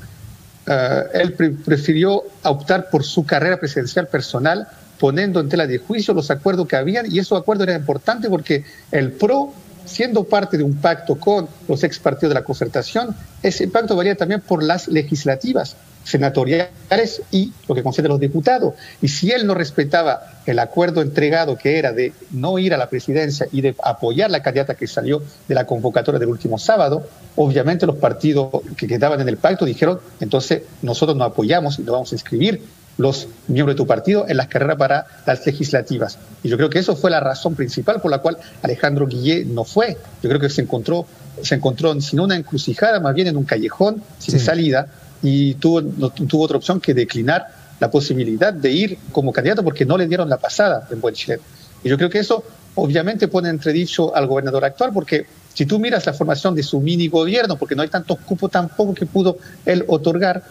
eh, 0.68 1.02
él 1.14 1.33
prefirió 1.33 2.22
optar 2.44 2.90
por 2.90 3.04
su 3.04 3.24
carrera 3.24 3.59
presidencial 3.59 4.07
personal, 4.09 4.68
poniendo 4.98 5.40
en 5.40 5.48
tela 5.48 5.66
de 5.66 5.78
juicio 5.78 6.12
los 6.12 6.31
acuerdos 6.31 6.68
que 6.68 6.76
habían, 6.76 7.11
y 7.11 7.18
esos 7.18 7.40
acuerdos 7.40 7.66
eran 7.66 7.81
importantes 7.81 8.31
porque 8.31 8.64
el 8.92 9.12
PRO 9.12 9.52
siendo 9.88 10.24
parte 10.24 10.57
de 10.57 10.64
un 10.64 10.77
pacto 10.77 11.16
con 11.16 11.48
los 11.66 11.83
ex 11.83 11.98
partidos 11.98 12.31
de 12.31 12.35
la 12.40 12.44
concertación, 12.44 13.14
ese 13.42 13.68
pacto 13.68 13.96
valía 13.96 14.14
también 14.14 14.40
por 14.40 14.62
las 14.62 14.88
legislativas, 14.88 15.77
senatoriales 16.05 17.22
y 17.31 17.53
lo 17.68 17.74
que 17.74 17.83
concede 17.83 18.07
a 18.07 18.11
los 18.11 18.20
diputados. 18.20 18.74
Y 19.03 19.09
si 19.09 19.31
él 19.31 19.46
no 19.46 19.55
respetaba 19.55 20.22
el 20.46 20.59
acuerdo 20.59 21.03
entregado 21.03 21.59
que 21.59 21.79
era 21.79 21.92
de 21.92 22.12
no 22.31 22.59
ir 22.59 22.72
a 22.72 22.79
la 22.79 22.88
presidencia 22.88 23.46
y 23.53 23.61
de 23.61 23.74
apoyar 23.83 24.31
la 24.31 24.42
candidata 24.42 24.74
que 24.74 24.87
salió 24.87 25.22
de 25.46 25.55
la 25.55 25.66
convocatoria 25.66 26.18
del 26.18 26.31
último 26.31 26.59
sábado, 26.59 27.07
obviamente 27.37 27.87
los 27.87 27.96
partidos 27.96 28.48
que 28.77 28.87
quedaban 28.87 29.20
en 29.20 29.29
el 29.29 29.37
pacto 29.37 29.64
dijeron, 29.64 30.01
entonces 30.20 30.62
nosotros 30.83 31.16
no 31.16 31.24
apoyamos 31.24 31.79
y 31.79 31.83
no 31.83 31.92
vamos 31.92 32.12
a 32.12 32.14
inscribir 32.14 32.62
los 32.98 33.28
miembros 33.46 33.74
de 33.74 33.78
tu 33.78 33.87
partido 33.87 34.26
en 34.28 34.37
las 34.37 34.48
carreras 34.48 34.76
para 34.76 35.06
las 35.24 35.46
legislativas. 35.46 36.18
Y 36.42 36.48
yo 36.48 36.56
creo 36.56 36.68
que 36.68 36.80
eso 36.80 36.96
fue 36.96 37.11
la 37.11 37.20
razón 37.20 37.54
principal 37.54 38.00
por 38.00 38.11
la 38.11 38.18
cual 38.18 38.37
Alejandro 38.62 39.06
Guillé 39.06 39.44
no 39.44 39.64
fue. 39.64 39.96
Yo 40.22 40.28
creo 40.28 40.40
que 40.40 40.50
se 40.50 40.62
encontró, 40.62 41.06
se 41.42 41.54
encontró 41.54 41.98
sin 42.00 42.20
una 42.20 42.37
encrucijada, 42.37 43.00
más 43.00 43.14
bien 43.14 43.28
en 43.28 43.37
un 43.37 43.44
callejón 43.44 44.02
sin 44.18 44.38
salida, 44.38 44.88
y 45.22 45.54
tuvo, 45.54 45.80
no, 45.80 46.11
tuvo 46.11 46.44
otra 46.44 46.58
opción 46.58 46.80
que 46.80 46.92
declinar 46.92 47.46
la 47.80 47.90
posibilidad 47.90 48.52
de 48.52 48.70
ir 48.70 48.98
como 49.12 49.32
candidato 49.32 49.62
porque 49.62 49.84
no 49.84 49.96
le 49.96 50.06
dieron 50.06 50.28
la 50.28 50.37
pasada 50.37 50.88
en 50.90 51.00
Buen 51.00 51.14
Chile. 51.14 51.38
Y 51.84 51.88
yo 51.88 51.96
creo 51.96 52.11
que 52.11 52.18
eso 52.18 52.42
obviamente 52.74 53.28
pone 53.28 53.48
entredicho 53.48 54.14
al 54.14 54.26
gobernador 54.26 54.64
actual 54.64 54.90
porque 54.92 55.26
si 55.54 55.66
tú 55.66 55.78
miras 55.78 56.06
la 56.06 56.12
formación 56.12 56.54
de 56.54 56.62
su 56.62 56.80
mini 56.80 57.08
gobierno, 57.08 57.56
porque 57.56 57.74
no 57.74 57.82
hay 57.82 57.88
tantos 57.88 58.18
cupos 58.20 58.50
tampoco 58.50 58.94
que 58.94 59.06
pudo 59.06 59.38
él 59.66 59.84
otorgar, 59.88 60.42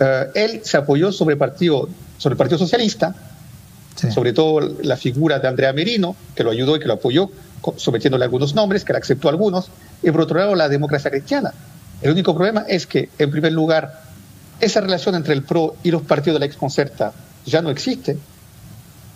eh, 0.00 0.30
él 0.34 0.60
se 0.64 0.76
apoyó 0.76 1.12
sobre 1.12 1.34
el 1.34 1.38
Partido, 1.38 1.88
sobre 2.18 2.34
el 2.34 2.38
partido 2.38 2.58
Socialista, 2.58 3.14
sobre 4.12 4.32
todo 4.32 4.60
la 4.82 4.96
figura 4.96 5.38
de 5.38 5.48
Andrea 5.48 5.72
Merino, 5.72 6.16
que 6.34 6.44
lo 6.44 6.50
ayudó 6.50 6.76
y 6.76 6.80
que 6.80 6.86
lo 6.86 6.94
apoyó, 6.94 7.30
sometiéndole 7.76 8.24
algunos 8.24 8.54
nombres, 8.54 8.84
que 8.84 8.92
le 8.92 8.98
aceptó 8.98 9.28
algunos, 9.28 9.70
y 10.02 10.10
por 10.10 10.22
otro 10.22 10.38
lado 10.38 10.54
la 10.54 10.68
democracia 10.68 11.10
cristiana. 11.10 11.54
El 12.02 12.10
único 12.10 12.34
problema 12.34 12.64
es 12.68 12.86
que, 12.86 13.08
en 13.18 13.30
primer 13.30 13.52
lugar, 13.52 14.02
esa 14.60 14.80
relación 14.80 15.14
entre 15.14 15.32
el 15.32 15.42
PRO 15.42 15.76
y 15.82 15.90
los 15.90 16.02
partidos 16.02 16.36
de 16.36 16.40
la 16.40 16.46
exconcerta 16.46 17.12
ya 17.46 17.62
no 17.62 17.70
existe, 17.70 18.18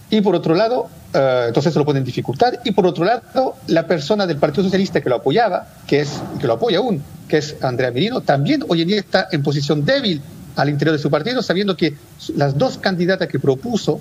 y 0.08 0.22
por 0.22 0.34
otro 0.34 0.54
lado, 0.54 0.88
eh, 1.12 1.44
entonces 1.48 1.72
se 1.72 1.78
lo 1.78 1.84
pone 1.84 1.98
en 1.98 2.04
dificultad, 2.04 2.54
y 2.64 2.72
por 2.72 2.86
otro 2.86 3.04
lado, 3.04 3.56
la 3.66 3.86
persona 3.86 4.26
del 4.26 4.38
Partido 4.38 4.64
Socialista 4.64 5.00
que 5.00 5.10
lo 5.10 5.16
apoyaba, 5.16 5.68
que, 5.86 6.00
es, 6.00 6.20
que 6.40 6.46
lo 6.46 6.54
apoya 6.54 6.78
aún, 6.78 7.02
que 7.28 7.38
es 7.38 7.56
Andrea 7.60 7.90
Merino, 7.90 8.22
también 8.22 8.64
hoy 8.66 8.82
en 8.82 8.88
día 8.88 8.98
está 8.98 9.28
en 9.30 9.42
posición 9.42 9.84
débil 9.84 10.22
al 10.56 10.68
interior 10.68 10.96
de 10.96 11.02
su 11.02 11.10
partido, 11.10 11.42
sabiendo 11.42 11.76
que 11.76 11.94
las 12.36 12.56
dos 12.56 12.78
candidatas 12.78 13.28
que 13.28 13.38
propuso 13.38 14.00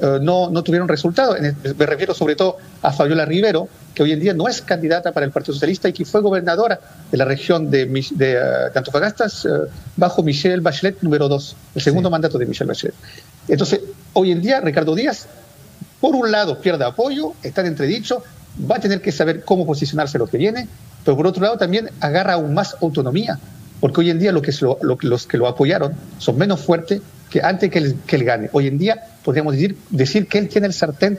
eh, 0.00 0.18
no, 0.20 0.50
no, 0.50 0.62
tuvieron 0.62 0.88
resultado. 0.88 1.36
Me 1.76 1.86
refiero 1.86 2.14
sobre 2.14 2.34
todo 2.34 2.56
a 2.82 2.92
Fabiola 2.92 3.24
Rivero, 3.24 3.68
que 3.94 4.02
hoy 4.02 4.12
en 4.12 4.20
día 4.20 4.32
no 4.32 4.48
es 4.48 4.62
candidata 4.62 5.12
para 5.12 5.26
el 5.26 5.32
Partido 5.32 5.54
Socialista 5.54 5.88
y 5.88 5.92
que 5.92 6.04
fue 6.04 6.22
gobernadora 6.22 6.80
de 7.10 7.18
la 7.18 7.24
región 7.24 7.70
de, 7.70 7.86
de, 7.86 8.26
de 8.34 8.72
Antofagasta 8.74 9.26
eh, 9.26 9.68
bajo 9.96 10.22
Michelle 10.22 10.60
Bachelet 10.60 11.02
número 11.02 11.28
dos, 11.28 11.54
el 11.74 11.82
segundo 11.82 12.08
mandato 12.08 12.38
de 12.38 12.46
Michelle 12.46 12.68
Bachelet. 12.68 12.94
Entonces, 13.48 13.80
hoy 14.14 14.32
en 14.32 14.40
día 14.40 14.60
Ricardo 14.60 14.94
Díaz, 14.94 15.26
por 16.00 16.14
un 16.14 16.30
lado, 16.30 16.58
pierde 16.58 16.84
apoyo, 16.84 17.34
está 17.42 17.60
en 17.60 17.68
entredicho, 17.68 18.22
va 18.70 18.76
a 18.76 18.80
tener 18.80 19.02
que 19.02 19.12
saber 19.12 19.44
cómo 19.44 19.66
posicionarse 19.66 20.18
lo 20.18 20.26
que 20.26 20.38
viene, 20.38 20.66
pero 21.04 21.14
por 21.16 21.26
otro 21.26 21.42
lado 21.42 21.58
también 21.58 21.90
agarra 22.00 22.34
aún 22.34 22.54
más 22.54 22.76
autonomía 22.80 23.38
porque 23.80 24.00
hoy 24.00 24.10
en 24.10 24.18
día 24.18 24.32
lo 24.32 24.42
que 24.42 24.52
los 24.80 25.26
que 25.26 25.38
lo 25.38 25.46
apoyaron 25.48 25.94
son 26.18 26.38
menos 26.38 26.60
fuertes 26.60 27.00
que 27.30 27.42
antes 27.42 27.70
que 27.70 27.78
él, 27.78 27.96
que 28.06 28.16
él 28.16 28.24
gane. 28.24 28.50
Hoy 28.52 28.66
en 28.66 28.76
día 28.76 29.02
podríamos 29.24 29.54
decir, 29.54 29.76
decir 29.90 30.26
que 30.26 30.38
él 30.38 30.48
tiene 30.48 30.66
el 30.66 30.72
sartén 30.72 31.18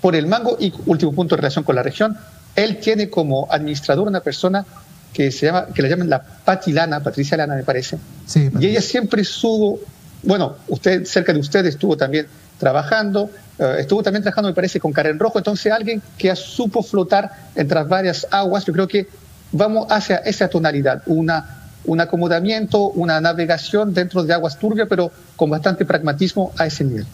por 0.00 0.14
el 0.14 0.26
mango 0.26 0.56
y 0.60 0.72
último 0.86 1.12
punto 1.12 1.34
en 1.34 1.40
relación 1.40 1.64
con 1.64 1.74
la 1.74 1.82
región, 1.82 2.16
él 2.54 2.78
tiene 2.78 3.08
como 3.10 3.48
administrador 3.50 4.06
una 4.06 4.20
persona 4.20 4.64
que 5.12 5.32
se 5.32 5.46
llama, 5.46 5.66
que 5.74 5.82
la 5.82 5.88
llaman 5.88 6.08
la 6.08 6.22
Patilana, 6.22 7.02
Patricia 7.02 7.36
Lana 7.36 7.56
me 7.56 7.64
parece, 7.64 7.98
sí, 8.26 8.50
y 8.60 8.66
ella 8.66 8.80
siempre 8.80 9.22
estuvo, 9.22 9.80
bueno, 10.22 10.56
usted 10.68 11.04
cerca 11.04 11.32
de 11.32 11.40
usted 11.40 11.64
estuvo 11.66 11.96
también 11.96 12.26
trabajando, 12.58 13.30
eh, 13.58 13.76
estuvo 13.78 14.02
también 14.02 14.22
trabajando 14.22 14.50
me 14.50 14.54
parece 14.54 14.78
con 14.78 14.92
Karen 14.92 15.18
Rojo, 15.18 15.38
entonces 15.38 15.72
alguien 15.72 16.02
que 16.16 16.34
supo 16.36 16.82
flotar 16.82 17.30
entre 17.56 17.82
varias 17.84 18.26
aguas, 18.30 18.64
yo 18.64 18.72
creo 18.72 18.86
que 18.86 19.08
vamos 19.50 19.86
hacia 19.90 20.18
esa 20.18 20.48
tonalidad, 20.48 21.02
una 21.06 21.57
un 21.84 22.00
acomodamiento, 22.00 22.88
una 22.90 23.20
navegación 23.20 23.94
dentro 23.94 24.22
de 24.22 24.34
aguas 24.34 24.58
turbias, 24.58 24.88
pero 24.88 25.10
con 25.36 25.50
bastante 25.50 25.84
pragmatismo 25.84 26.52
a 26.58 26.66
ese 26.66 26.84
nivel. 26.84 27.06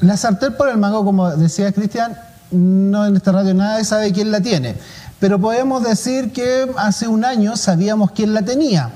La 0.00 0.16
sartén 0.16 0.54
por 0.54 0.68
el 0.68 0.76
mango, 0.76 1.04
como 1.04 1.30
decía 1.30 1.72
Cristian, 1.72 2.16
no 2.50 3.06
en 3.06 3.16
esta 3.16 3.32
radio 3.32 3.54
nadie 3.54 3.84
sabe 3.84 4.12
quién 4.12 4.30
la 4.30 4.40
tiene, 4.40 4.76
pero 5.18 5.40
podemos 5.40 5.82
decir 5.82 6.32
que 6.32 6.70
hace 6.76 7.08
un 7.08 7.24
año 7.24 7.56
sabíamos 7.56 8.12
quién 8.12 8.34
la 8.34 8.42
tenía. 8.42 8.90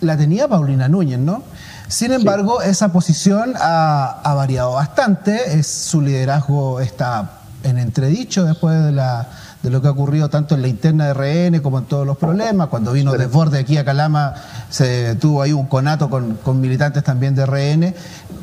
La 0.00 0.16
tenía 0.16 0.48
Paulina 0.48 0.88
Núñez, 0.88 1.18
¿no? 1.18 1.42
Sin 1.88 2.12
embargo, 2.12 2.62
esa 2.62 2.92
posición 2.92 3.54
ha, 3.56 4.20
ha, 4.24 4.34
variado 4.34 4.72
bastante, 4.72 5.58
es, 5.58 5.66
su 5.66 6.00
liderazgo 6.00 6.80
está 6.80 7.42
en 7.64 7.78
entredicho 7.78 8.44
después 8.44 8.82
de 8.82 8.92
la 8.92 9.28
de 9.62 9.70
lo 9.70 9.80
que 9.80 9.88
ha 9.88 9.92
ocurrido 9.92 10.28
tanto 10.28 10.54
en 10.54 10.62
la 10.62 10.68
interna 10.68 11.06
de 11.06 11.14
RN 11.52 11.60
como 11.60 11.78
en 11.78 11.84
todos 11.84 12.06
los 12.06 12.18
problemas. 12.18 12.68
Cuando 12.68 12.92
vino 12.92 13.12
Desborde 13.12 13.58
aquí 13.58 13.76
a 13.76 13.84
Calama, 13.84 14.34
se 14.70 15.14
tuvo 15.16 15.42
ahí 15.42 15.52
un 15.52 15.66
conato 15.66 16.10
con, 16.10 16.60
militantes 16.60 17.04
también 17.04 17.34
de 17.34 17.46
RN. 17.46 17.94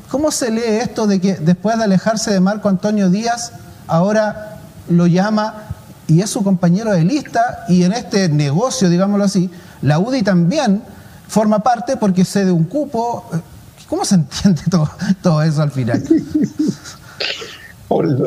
¿Cómo 0.10 0.32
se 0.32 0.50
lee 0.50 0.80
esto 0.82 1.08
de 1.08 1.20
que 1.20 1.36
después 1.36 1.78
de 1.78 1.84
alejarse 1.84 2.32
de 2.32 2.40
Marco 2.40 2.70
Antonio 2.70 3.10
Díaz, 3.10 3.52
ahora 3.88 4.60
lo 4.90 5.08
llama 5.08 5.66
y 6.08 6.22
es 6.22 6.30
su 6.30 6.44
compañero 6.44 6.92
de 6.92 7.04
lista 7.04 7.66
y 7.68 7.84
en 7.84 7.94
este 7.94 8.30
negocio, 8.30 8.90
digámoslo 8.90 9.26
así, 9.26 9.52
la 9.82 10.00
UDI 10.00 10.24
también 10.24 10.82
forma 11.28 11.60
parte 11.60 11.98
porque 11.98 12.24
cede 12.24 12.52
un 12.52 12.64
cupo. 12.64 13.30
¿Cómo 13.88 14.06
se 14.06 14.16
entiende 14.16 14.62
todo, 14.72 14.90
todo 15.22 15.44
eso 15.44 15.62
al 15.62 15.72
final? 15.72 16.02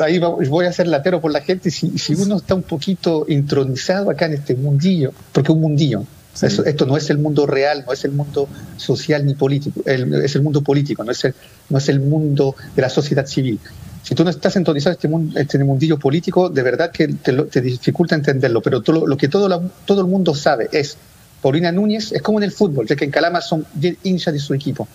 ahí 0.03 0.19
voy 0.19 0.67
a 0.67 0.73
ser 0.73 0.89
latero 0.89 1.21
por 1.21 1.33
la 1.33 1.41
gente, 1.41 1.71
si, 1.71 1.99
si, 1.99 2.15
uno 2.15 2.37
está 2.37 2.55
un 2.55 2.63
poquito 2.63 3.25
intronizado 3.29 4.11
acá 4.11 4.27
en 4.27 4.35
este 4.35 4.55
mundillo, 4.57 5.13
porque 5.33 5.53
un 5.53 5.61
mundillo, 5.61 6.05
esto 6.41 6.87
no 6.87 6.97
es 6.97 7.11
el 7.11 7.19
mundo 7.19 7.47
real, 7.47 7.85
no 7.87 7.93
es 7.93 8.05
el 8.05 8.13
mundo 8.13 8.49
social 8.77 9.25
ni 9.25 9.35
político, 9.35 9.83
es 9.87 10.35
el 10.35 10.43
mundo 10.43 10.63
político, 10.63 11.05
no 11.05 11.13
es 11.13 11.25
el, 11.25 11.35
no 11.69 11.79
es 11.79 11.89
el 11.89 12.01
mundo 12.01 12.57
de 12.75 12.83
la 12.83 12.89
sociedad 12.89 13.27
civil. 13.27 13.61
Si 14.03 14.17
tú 14.17 14.25
no 14.25 14.31
estás 14.31 14.57
entonizado 14.57 14.97
en 15.01 15.29
este, 15.29 15.41
este 15.41 15.65
mundillo 15.65 15.97
político, 15.97 16.49
de 16.49 16.63
verdad 16.63 16.91
que 16.91 17.07
te, 17.07 17.33
te 17.33 17.61
dificulta 17.61 18.17
entenderlo, 18.17 18.61
pero 18.61 18.83
todo, 18.83 19.07
lo 19.07 19.17
que 19.17 19.29
todo, 19.29 19.71
todo 19.85 20.01
el 20.01 20.09
mundo 20.09 20.35
sabe 20.35 20.69
es, 20.73 20.97
Paulina 21.41 21.71
Núñez 21.71 22.11
es 22.11 22.21
como 22.21 22.39
en 22.39 22.45
el 22.45 22.53
fútbol, 22.53 22.87
ya 22.87 22.97
que 22.97 23.05
en 23.05 23.13
Calama 23.13 23.41
son 23.41 23.65
bien 23.75 23.97
hinchas 24.03 24.35
de 24.35 24.41
su 24.41 24.55
equipo 24.55 24.89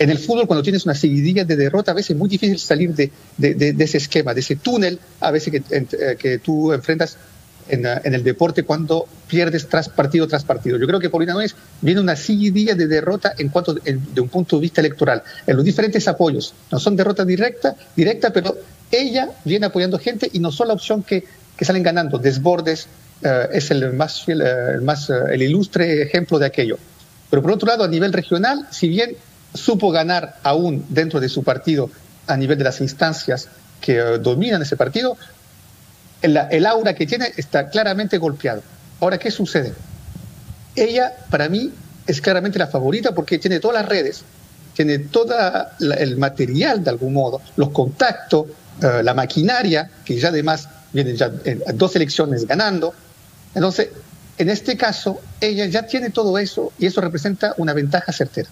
en 0.00 0.08
el 0.08 0.18
fútbol, 0.18 0.46
cuando 0.46 0.62
tienes 0.62 0.86
una 0.86 0.94
seguidilla 0.94 1.44
de 1.44 1.56
derrota, 1.56 1.90
a 1.90 1.94
veces 1.94 2.12
es 2.12 2.16
muy 2.16 2.30
difícil 2.30 2.58
salir 2.58 2.94
de, 2.94 3.12
ese 3.78 3.98
esquema, 3.98 4.32
de 4.32 4.40
ese 4.40 4.56
túnel, 4.56 4.98
a 5.20 5.30
veces 5.30 5.52
que, 5.52 5.62
eh, 5.76 6.16
que 6.18 6.38
tú 6.38 6.72
enfrentas 6.72 7.18
en, 7.68 7.84
eh, 7.84 8.00
en, 8.04 8.14
el 8.14 8.24
deporte 8.24 8.62
cuando 8.62 9.06
pierdes 9.28 9.68
tras 9.68 9.90
partido 9.90 10.26
tras 10.26 10.42
partido. 10.42 10.78
Yo 10.78 10.86
creo 10.86 11.00
que 11.00 11.10
Paulina 11.10 11.34
Núñez 11.34 11.54
viene 11.82 12.00
una 12.00 12.16
seguidilla 12.16 12.74
de 12.74 12.86
derrota 12.86 13.34
en 13.36 13.50
cuanto 13.50 13.74
de, 13.74 14.20
un 14.22 14.28
punto 14.30 14.56
de 14.56 14.62
vista 14.62 14.80
electoral, 14.80 15.22
en 15.46 15.54
los 15.54 15.66
diferentes 15.66 16.08
apoyos. 16.08 16.54
No 16.72 16.80
son 16.80 16.96
derrotas 16.96 17.26
directas, 17.26 17.74
directa, 17.94 18.32
pero 18.32 18.56
ella 18.90 19.28
viene 19.44 19.66
apoyando 19.66 19.98
gente 19.98 20.30
y 20.32 20.38
no 20.38 20.50
son 20.50 20.68
la 20.68 20.74
opción 20.74 21.02
que, 21.02 21.24
que 21.58 21.64
salen 21.66 21.82
ganando. 21.82 22.18
Desbordes 22.18 22.86
eh, 23.22 23.48
es 23.52 23.70
el 23.70 23.92
más, 23.92 24.26
el, 24.28 24.80
más 24.80 25.10
el 25.10 25.42
ilustre 25.42 26.00
ejemplo 26.00 26.38
de 26.38 26.46
aquello. 26.46 26.78
Pero 27.28 27.42
por 27.42 27.50
otro 27.50 27.68
lado, 27.68 27.84
a 27.84 27.88
nivel 27.88 28.14
regional, 28.14 28.66
si 28.70 28.88
bien 28.88 29.14
supo 29.54 29.90
ganar 29.90 30.38
aún 30.42 30.84
dentro 30.88 31.20
de 31.20 31.28
su 31.28 31.42
partido 31.42 31.90
a 32.26 32.36
nivel 32.36 32.58
de 32.58 32.64
las 32.64 32.80
instancias 32.80 33.48
que 33.80 33.96
dominan 33.98 34.62
ese 34.62 34.76
partido, 34.76 35.16
el, 36.22 36.66
aura 36.66 36.94
que 36.94 37.06
tiene 37.06 37.32
está 37.36 37.68
claramente 37.68 38.18
golpeado. 38.18 38.62
Ahora, 39.00 39.18
¿qué 39.18 39.30
sucede? 39.30 39.72
Ella, 40.76 41.12
para 41.30 41.48
mí, 41.48 41.72
es 42.06 42.20
claramente 42.20 42.58
la 42.58 42.66
favorita 42.66 43.12
porque 43.12 43.38
tiene 43.38 43.58
todas 43.58 43.82
las 43.82 43.88
redes, 43.88 44.22
tiene 44.74 44.98
todo 44.98 45.34
el 45.80 46.16
material 46.16 46.84
de 46.84 46.90
algún 46.90 47.14
modo, 47.14 47.40
los 47.56 47.70
contactos, 47.70 48.46
eh, 48.82 49.02
la 49.02 49.14
maquinaria, 49.14 49.90
que 50.04 50.18
ya 50.18 50.28
además 50.28 50.68
viene 50.92 51.16
ya 51.16 51.30
dos 51.74 51.96
elecciones 51.96 52.46
ganando. 52.46 52.94
Entonces, 53.54 53.88
en 54.38 54.48
este 54.48 54.76
caso, 54.76 55.20
ella 55.40 55.66
ya 55.66 55.86
tiene 55.86 56.10
todo 56.10 56.38
eso 56.38 56.72
y 56.78 56.86
eso 56.86 57.00
representa 57.00 57.54
una 57.56 57.72
ventaja 57.72 58.12
certera. 58.12 58.48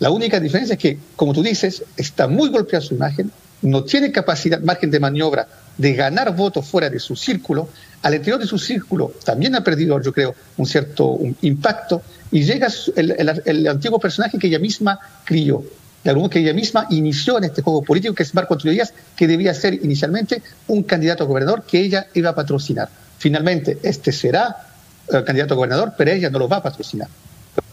La 0.00 0.10
única 0.10 0.38
diferencia 0.38 0.74
es 0.74 0.78
que, 0.78 0.98
como 1.16 1.32
tú 1.32 1.42
dices, 1.42 1.82
está 1.96 2.28
muy 2.28 2.50
golpeada 2.50 2.84
su 2.84 2.94
imagen, 2.94 3.32
no 3.62 3.82
tiene 3.84 4.12
capacidad, 4.12 4.60
margen 4.60 4.90
de 4.90 5.00
maniobra 5.00 5.48
de 5.76 5.94
ganar 5.94 6.34
votos 6.34 6.66
fuera 6.66 6.88
de 6.88 7.00
su 7.00 7.16
círculo, 7.16 7.68
al 8.02 8.14
interior 8.14 8.38
de 8.38 8.46
su 8.46 8.58
círculo 8.58 9.12
también 9.24 9.54
ha 9.56 9.64
perdido, 9.64 10.00
yo 10.00 10.12
creo, 10.12 10.34
un 10.56 10.66
cierto 10.66 11.18
impacto 11.42 12.02
y 12.30 12.42
llega 12.44 12.68
el, 12.94 13.66
antiguo 13.66 13.98
personaje 13.98 14.38
que 14.38 14.46
ella 14.46 14.58
misma 14.58 14.98
crió, 15.24 15.64
algún 16.04 16.30
que 16.30 16.38
ella 16.38 16.52
misma 16.52 16.86
inició 16.90 17.38
en 17.38 17.44
este 17.44 17.62
juego 17.62 17.82
político, 17.82 18.14
que 18.14 18.22
es 18.22 18.34
Marco 18.34 18.54
Antonio 18.54 18.72
Díaz, 18.72 18.94
que 19.16 19.26
debía 19.26 19.52
ser 19.52 19.74
inicialmente 19.74 20.42
un 20.68 20.84
candidato 20.84 21.24
a 21.24 21.26
gobernador 21.26 21.64
que 21.64 21.80
ella 21.80 22.06
iba 22.14 22.30
a 22.30 22.34
patrocinar. 22.34 22.88
Finalmente, 23.18 23.78
este 23.82 24.12
será 24.12 24.68
el 25.08 25.24
candidato 25.24 25.54
a 25.54 25.56
gobernador, 25.56 25.92
pero 25.98 26.12
ella 26.12 26.30
no 26.30 26.38
lo 26.38 26.48
va 26.48 26.58
a 26.58 26.62
patrocinar. 26.62 27.08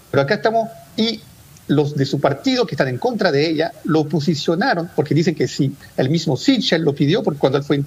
Pero 0.09 0.23
acá 0.23 0.35
estamos, 0.35 0.69
y 0.97 1.21
los 1.67 1.95
de 1.95 2.06
su 2.06 2.19
partido 2.19 2.65
que 2.65 2.75
están 2.75 2.88
en 2.88 2.97
contra 2.97 3.32
de 3.32 3.49
ella 3.49 3.71
lo 3.86 4.06
posicionaron, 4.06 4.89
porque 4.95 5.15
dicen 5.15 5.36
que 5.36 5.47
sí, 5.47 5.73
el 5.97 6.10
mismo 6.10 6.38
Sichel 6.38 6.84
lo 6.84 6.93
pidió, 6.93 7.23
porque 7.23 7.39
cuando 7.39 7.58
él 7.58 7.63
fue 7.63 7.84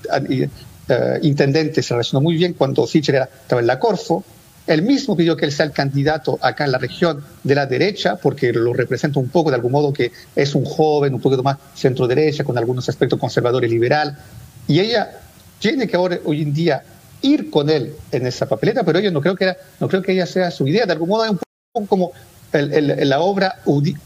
eh, 0.88 1.18
intendente 1.22 1.82
se 1.82 1.94
relacionó 1.94 2.20
muy 2.20 2.36
bien 2.36 2.54
cuando 2.54 2.86
Sichel 2.86 3.16
estaba 3.16 3.60
en 3.60 3.66
la 3.66 3.78
Corfo, 3.78 4.24
él 4.68 4.82
mismo 4.82 5.16
pidió 5.16 5.34
que 5.36 5.46
él 5.46 5.52
sea 5.52 5.64
el 5.64 5.72
candidato 5.72 6.38
acá 6.42 6.66
en 6.66 6.72
la 6.72 6.78
región 6.78 7.24
de 7.42 7.54
la 7.54 7.66
derecha, 7.66 8.16
porque 8.16 8.52
lo 8.52 8.74
representa 8.74 9.18
un 9.18 9.30
poco 9.30 9.48
de 9.48 9.56
algún 9.56 9.72
modo 9.72 9.94
que 9.94 10.12
es 10.36 10.54
un 10.54 10.64
joven, 10.66 11.14
un 11.14 11.20
poquito 11.20 11.42
más 11.42 11.56
centro-derecha, 11.74 12.44
con 12.44 12.58
algunos 12.58 12.86
aspectos 12.86 13.18
conservador 13.18 13.64
y 13.64 13.68
liberal. 13.68 14.18
Y 14.66 14.80
ella 14.80 15.10
tiene 15.58 15.88
que 15.88 15.96
ahora, 15.96 16.18
hoy 16.22 16.42
en 16.42 16.52
día, 16.52 16.82
ir 17.22 17.48
con 17.48 17.70
él 17.70 17.94
en 18.12 18.26
esa 18.26 18.46
papeleta, 18.46 18.84
pero 18.84 19.00
yo 19.00 19.10
no 19.10 19.22
creo 19.22 19.34
que, 19.34 19.56
no 19.80 19.88
creo 19.88 20.02
que 20.02 20.12
ella 20.12 20.26
sea 20.26 20.50
su 20.50 20.68
idea. 20.68 20.84
De 20.84 20.92
algún 20.92 21.08
modo 21.08 21.24
es 21.24 21.30
un 21.30 21.38
poco 21.38 21.86
como 21.86 22.12
la 22.52 23.20
obra 23.20 23.56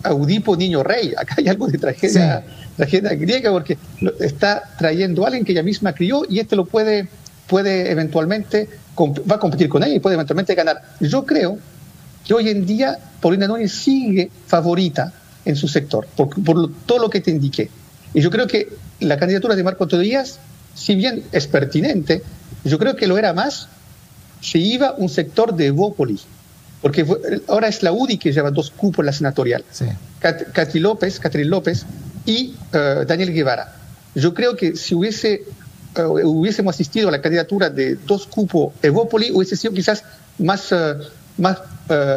Audipo 0.02 0.56
Niño 0.56 0.82
Rey. 0.82 1.14
Acá 1.18 1.36
hay 1.38 1.48
algo 1.48 1.68
de 1.68 1.78
tragedia, 1.78 2.44
tragedia 2.76 3.14
griega 3.14 3.50
porque 3.50 3.78
está 4.20 4.62
trayendo 4.78 5.24
a 5.24 5.28
alguien 5.28 5.44
que 5.44 5.52
ella 5.52 5.62
misma 5.62 5.94
crió 5.94 6.22
y 6.28 6.40
este 6.40 6.56
lo 6.56 6.64
puede, 6.64 7.08
puede 7.46 7.90
eventualmente 7.90 8.68
va 8.98 9.36
a 9.36 9.38
competir 9.38 9.68
con 9.68 9.82
ella 9.82 9.94
y 9.94 10.00
puede 10.00 10.14
eventualmente 10.14 10.54
ganar. 10.54 10.82
Yo 11.00 11.24
creo 11.24 11.58
que 12.26 12.34
hoy 12.34 12.48
en 12.48 12.66
día 12.66 12.98
Paulina 13.20 13.46
Núñez 13.46 13.72
sigue 13.72 14.30
favorita 14.46 15.12
en 15.44 15.56
su 15.56 15.68
sector, 15.68 16.06
por, 16.14 16.30
todo 16.86 16.98
lo 16.98 17.10
que 17.10 17.20
te 17.20 17.30
indiqué. 17.30 17.68
Y 18.14 18.20
yo 18.20 18.30
creo 18.30 18.46
que 18.46 18.68
la 19.00 19.16
candidatura 19.16 19.56
de 19.56 19.62
Marco 19.62 19.84
Antonio 19.84 20.04
Díaz, 20.04 20.38
si 20.74 20.94
bien 20.94 21.24
es 21.32 21.46
pertinente, 21.46 22.22
yo 22.64 22.78
creo 22.78 22.94
que 22.94 23.06
lo 23.06 23.18
era 23.18 23.32
más 23.32 23.68
si 24.40 24.58
iba 24.58 24.94
un 24.96 25.08
sector 25.08 25.54
de 25.54 25.66
Evópolis, 25.66 26.24
porque 26.82 27.06
ahora 27.46 27.68
es 27.68 27.82
la 27.82 27.92
UDI 27.92 28.18
que 28.18 28.32
lleva 28.32 28.50
dos 28.50 28.70
cupos 28.70 28.98
en 28.98 29.06
la 29.06 29.12
senatorial. 29.12 29.64
Sí. 29.70 29.86
López, 30.80 31.20
Catherine 31.20 31.48
López 31.48 31.86
y 32.26 32.54
eh, 32.72 33.04
Daniel 33.06 33.32
Guevara. 33.32 33.72
Yo 34.14 34.34
creo 34.34 34.56
que 34.56 34.76
si 34.76 34.94
hubiese 34.94 35.44
eh, 35.94 36.02
hubiésemos 36.02 36.74
asistido 36.74 37.08
a 37.08 37.12
la 37.12 37.22
candidatura 37.22 37.70
de 37.70 37.94
dos 37.94 38.26
cupos 38.26 38.74
Evópoli, 38.82 39.30
hubiese 39.30 39.56
sido 39.56 39.72
quizás 39.72 40.02
más, 40.38 40.72
eh, 40.72 40.94
más, 41.38 41.58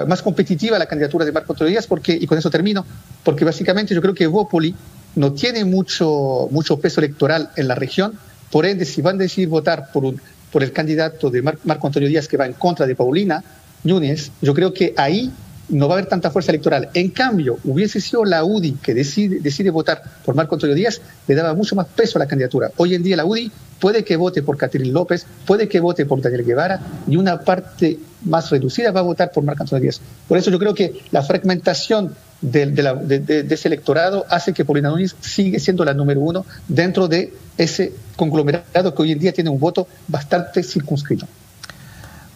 más 0.08 0.22
competitiva 0.22 0.80
la 0.80 0.88
candidatura 0.88 1.26
de 1.26 1.32
Marco 1.32 1.54
Antonio 1.54 1.72
Díaz, 1.72 1.86
porque, 1.86 2.18
y 2.20 2.26
con 2.26 2.38
eso 2.38 2.50
termino, 2.50 2.86
porque 3.24 3.46
básicamente 3.46 3.94
yo 3.94 4.02
creo 4.02 4.14
que 4.14 4.24
Evópoli 4.24 4.76
no 5.16 5.34
tiene 5.34 5.64
mucho, 5.64 6.48
mucho 6.50 6.80
peso 6.80 7.02
electoral 7.02 7.52
en 7.56 7.68
la 7.68 7.76
región, 7.76 8.18
por 8.52 8.66
ende, 8.66 8.86
si 8.86 9.02
van 9.02 9.18
a 9.18 9.24
decidir 9.24 9.50
votar 9.50 9.92
por, 9.92 10.06
un, 10.06 10.22
por 10.52 10.64
el 10.64 10.72
candidato 10.72 11.30
de 11.30 11.42
Marco 11.42 11.88
Antonio 11.88 12.10
Díaz 12.10 12.28
que 12.28 12.38
va 12.38 12.46
en 12.46 12.54
contra 12.54 12.86
de 12.86 12.96
Paulina 12.96 13.44
Núñez, 13.86 14.32
yo 14.42 14.54
creo 14.54 14.74
que 14.74 14.94
ahí 14.98 15.32
no 15.70 15.88
va 15.88 15.96
a 15.96 15.98
haber 15.98 16.10
tanta 16.10 16.30
fuerza 16.32 16.52
electoral. 16.52 16.90
En 16.94 17.10
cambio, 17.10 17.58
hubiese 17.64 18.00
sido 18.00 18.24
la 18.26 18.44
UDI 18.44 18.74
que 18.74 18.94
decide, 18.94 19.40
decide 19.40 19.70
votar 19.70 20.02
por 20.24 20.36
Marco 20.36 20.56
Antonio 20.56 20.76
Díaz, 20.76 21.02
le 21.28 21.36
daba 21.36 21.54
mucho 21.54 21.76
más 21.76 21.88
peso 21.88 22.18
a 22.18 22.20
la 22.20 22.28
candidatura. 22.28 22.72
Hoy 22.78 22.96
en 22.96 23.04
día 23.04 23.18
la 23.18 23.26
UDI 23.26 23.52
puede 23.80 24.04
que 24.04 24.16
vote 24.16 24.42
por 24.44 24.58
Catherine 24.58 24.92
López, 24.92 25.26
puede 25.46 25.68
que 25.68 25.80
vote 25.80 26.06
por 26.06 26.22
Daniel 26.22 26.46
Guevara 26.46 26.80
y 27.08 27.18
una 27.18 27.40
parte 27.40 27.98
más 28.24 28.50
reducida 28.50 28.92
va 28.92 29.02
a 29.02 29.04
votar 29.04 29.32
por 29.32 29.44
Marco 29.44 29.64
Antonio 29.64 29.84
Díaz. 29.84 30.02
Por 30.28 30.38
eso 30.38 30.52
yo 30.52 30.60
creo 30.60 30.74
que 30.74 31.02
la 31.12 31.24
fragmentación 31.24 32.16
de, 32.42 33.46
ese 33.50 33.68
electorado 33.68 34.26
hace 34.30 34.54
que 34.54 34.66
Paulina 34.66 34.90
Núñez 34.90 35.16
sigue 35.20 35.60
siendo 35.60 35.84
la 35.84 35.94
número 35.94 36.22
uno 36.22 36.46
dentro 36.68 37.08
de 37.08 37.34
ese 37.58 37.94
conglomerado 38.16 38.94
que 38.94 39.02
hoy 39.02 39.12
en 39.12 39.20
día 39.20 39.34
tiene 39.34 39.50
un 39.50 39.60
voto 39.60 39.88
bastante 40.08 40.62
circunscrito. 40.64 41.28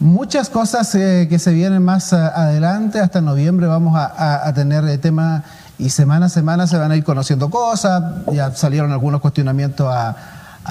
Muchas 0.00 0.48
cosas 0.48 0.94
eh, 0.94 1.26
que 1.28 1.38
se 1.38 1.52
vienen 1.52 1.84
más 1.84 2.14
eh, 2.14 2.16
adelante, 2.16 3.00
hasta 3.00 3.20
noviembre 3.20 3.66
vamos 3.66 3.92
a, 3.96 4.50
tener 4.54 4.82
el 4.84 4.98
tema 4.98 5.44
y 5.78 5.90
semana 5.90 6.26
a 6.26 6.28
semana 6.30 6.66
se 6.66 6.78
van 6.78 6.90
a 6.90 6.96
ir 6.96 7.04
conociendo 7.04 7.50
cosas, 7.50 8.02
ya 8.32 8.50
salieron 8.52 8.92
algunos 8.92 9.20
cuestionamientos 9.20 9.86
a, 9.94 10.16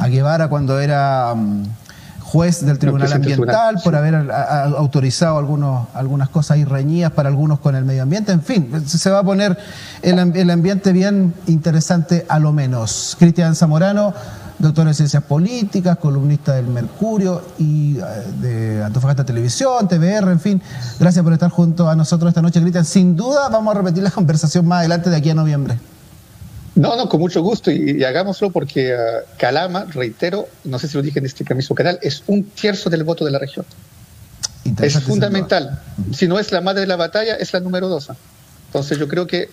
Guevara 0.08 0.48
cuando 0.48 0.80
era 0.80 1.36
mm, 1.36 1.64
juez 2.24 2.66
del 2.66 2.80
Tribunal 2.80 3.14
Ambiental 3.14 3.80
por 3.84 3.96
haber 3.96 4.32
autorizado 4.76 5.38
algunos, 5.38 5.90
algunas 5.94 6.30
cosas 6.30 6.58
irreñidas 6.58 7.12
para 7.12 7.30
algunos 7.30 7.60
con 7.60 7.76
el 7.76 7.86
medio 7.86 8.02
ambiente, 8.02 8.32
en 8.32 8.42
fin, 8.42 8.84
se 8.88 9.12
va 9.12 9.20
a 9.20 9.24
poner 9.24 9.60
el, 10.02 10.18
el 10.36 10.50
ambiente 10.50 10.92
bien 10.92 11.36
interesante 11.46 12.26
a 12.30 12.40
lo 12.40 12.52
menos. 12.52 13.16
Cristian 13.20 13.56
Zamorano 13.56 14.12
doctor 14.60 14.88
en 14.88 14.94
ciencias 14.94 15.24
políticas, 15.24 15.98
columnista 15.98 16.56
del 16.56 16.68
Mercurio 16.68 17.42
y 17.58 17.98
eh, 17.98 18.04
de 18.42 18.84
Antofagasta 18.84 19.26
Televisión, 19.26 19.88
TVR, 19.88 20.30
en 20.30 20.40
fin. 20.40 20.62
Gracias 21.00 21.24
por 21.24 21.34
estar 21.34 21.50
junto 21.50 21.90
a 21.90 21.96
nosotros 21.96 22.30
esta 22.30 22.42
noche, 22.42 22.62
Cristian. 22.62 22.86
Sin 22.86 23.16
duda 23.16 23.50
vamos 23.50 23.74
a 23.74 23.80
repetir 23.80 24.04
la 24.04 24.12
conversación 24.20 24.68
más 24.68 24.80
adelante 24.80 25.10
de 25.10 25.16
aquí 25.16 25.30
a 25.30 25.34
noviembre. 25.34 25.78
No, 26.76 26.96
no, 26.96 27.10
con 27.10 27.20
mucho 27.20 27.42
gusto 27.42 27.72
y, 27.72 28.04
hagámoslo 28.04 28.52
porque 28.52 28.94
uh, 28.94 29.26
Calama, 29.38 29.86
reitero, 29.86 30.48
no 30.64 30.80
sé 30.80 30.88
si 30.88 30.96
lo 30.96 31.04
dije 31.04 31.20
en 31.20 31.26
este 31.26 31.54
mismo 31.56 31.76
canal, 31.76 32.00
es 32.02 32.24
un 32.28 32.44
tercio 32.44 32.92
del 32.92 33.04
voto 33.04 33.26
de 33.26 33.32
la 33.32 33.40
región. 33.40 33.66
Es 34.82 35.00
fundamental. 35.02 35.82
Si 36.14 36.28
no 36.28 36.38
es 36.38 36.52
la 36.52 36.62
madre 36.62 36.82
de 36.82 36.88
la 36.88 36.96
batalla, 36.96 37.36
es 37.36 37.52
la 37.54 37.60
número 37.60 37.88
dos. 37.90 38.10
Entonces 38.68 38.98
yo 38.98 39.08
creo 39.08 39.26
que 39.26 39.50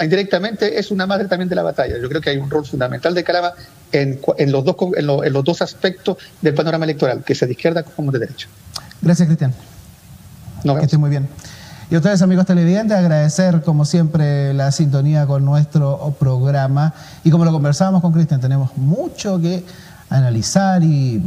indirectamente 0.00 0.78
es 0.78 0.90
una 0.90 1.06
madre 1.06 1.26
también 1.26 1.48
de 1.48 1.54
la 1.54 1.62
batalla. 1.62 1.96
Yo 2.00 2.08
creo 2.08 2.20
que 2.20 2.30
hay 2.30 2.38
un 2.38 2.50
rol 2.50 2.64
fundamental 2.64 3.14
de 3.14 3.24
Calama 3.24 3.52
en, 3.92 4.20
los, 4.50 4.64
dos, 4.64 4.76
en, 4.96 5.06
los 5.06 5.44
dos 5.44 5.62
aspectos 5.62 6.18
del 6.40 6.54
panorama 6.54 6.84
electoral, 6.84 7.24
que 7.24 7.34
sea 7.34 7.46
de 7.46 7.52
izquierda 7.52 7.82
como 7.82 8.12
de 8.12 8.20
derecha. 8.20 8.48
Gracias, 9.00 9.26
Cristian. 9.26 9.52
que 10.62 10.84
esté 10.84 10.98
muy 10.98 11.10
bien. 11.10 11.28
Y 11.90 11.94
a 11.94 11.98
ustedes, 11.98 12.20
amigos 12.20 12.44
televidentes, 12.44 12.96
agradecer 12.96 13.62
como 13.62 13.86
siempre 13.86 14.52
la 14.52 14.70
sintonía 14.72 15.26
con 15.26 15.44
nuestro 15.44 16.14
programa. 16.18 16.92
Y 17.24 17.30
como 17.30 17.46
lo 17.46 17.52
conversábamos 17.52 18.02
con 18.02 18.12
Cristian, 18.12 18.40
tenemos 18.40 18.76
mucho 18.76 19.40
que 19.40 19.64
analizar 20.10 20.82
y 20.82 21.22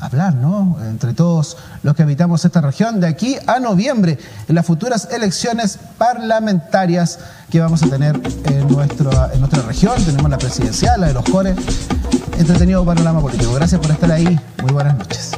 hablar, 0.00 0.34
¿no? 0.34 0.76
Entre 0.82 1.14
todos 1.14 1.56
los 1.82 1.94
que 1.94 2.02
habitamos 2.02 2.44
esta 2.44 2.60
región, 2.60 3.00
de 3.00 3.06
aquí 3.06 3.36
a 3.46 3.60
noviembre, 3.60 4.18
en 4.48 4.54
las 4.54 4.66
futuras 4.66 5.08
elecciones 5.10 5.78
parlamentarias 5.98 7.18
que 7.50 7.60
vamos 7.60 7.82
a 7.82 7.88
tener 7.88 8.20
en, 8.44 8.68
nuestro, 8.68 9.10
en 9.32 9.40
nuestra 9.40 9.62
región. 9.62 9.94
Tenemos 10.04 10.30
la 10.30 10.38
presidencial, 10.38 11.00
la 11.00 11.08
de 11.08 11.14
los 11.14 11.24
CORE. 11.24 11.54
Entretenido 12.38 12.84
panorama 12.84 13.20
político. 13.20 13.52
Gracias 13.54 13.80
por 13.80 13.90
estar 13.90 14.10
ahí. 14.12 14.38
Muy 14.62 14.72
buenas 14.72 14.96
noches. 14.96 15.32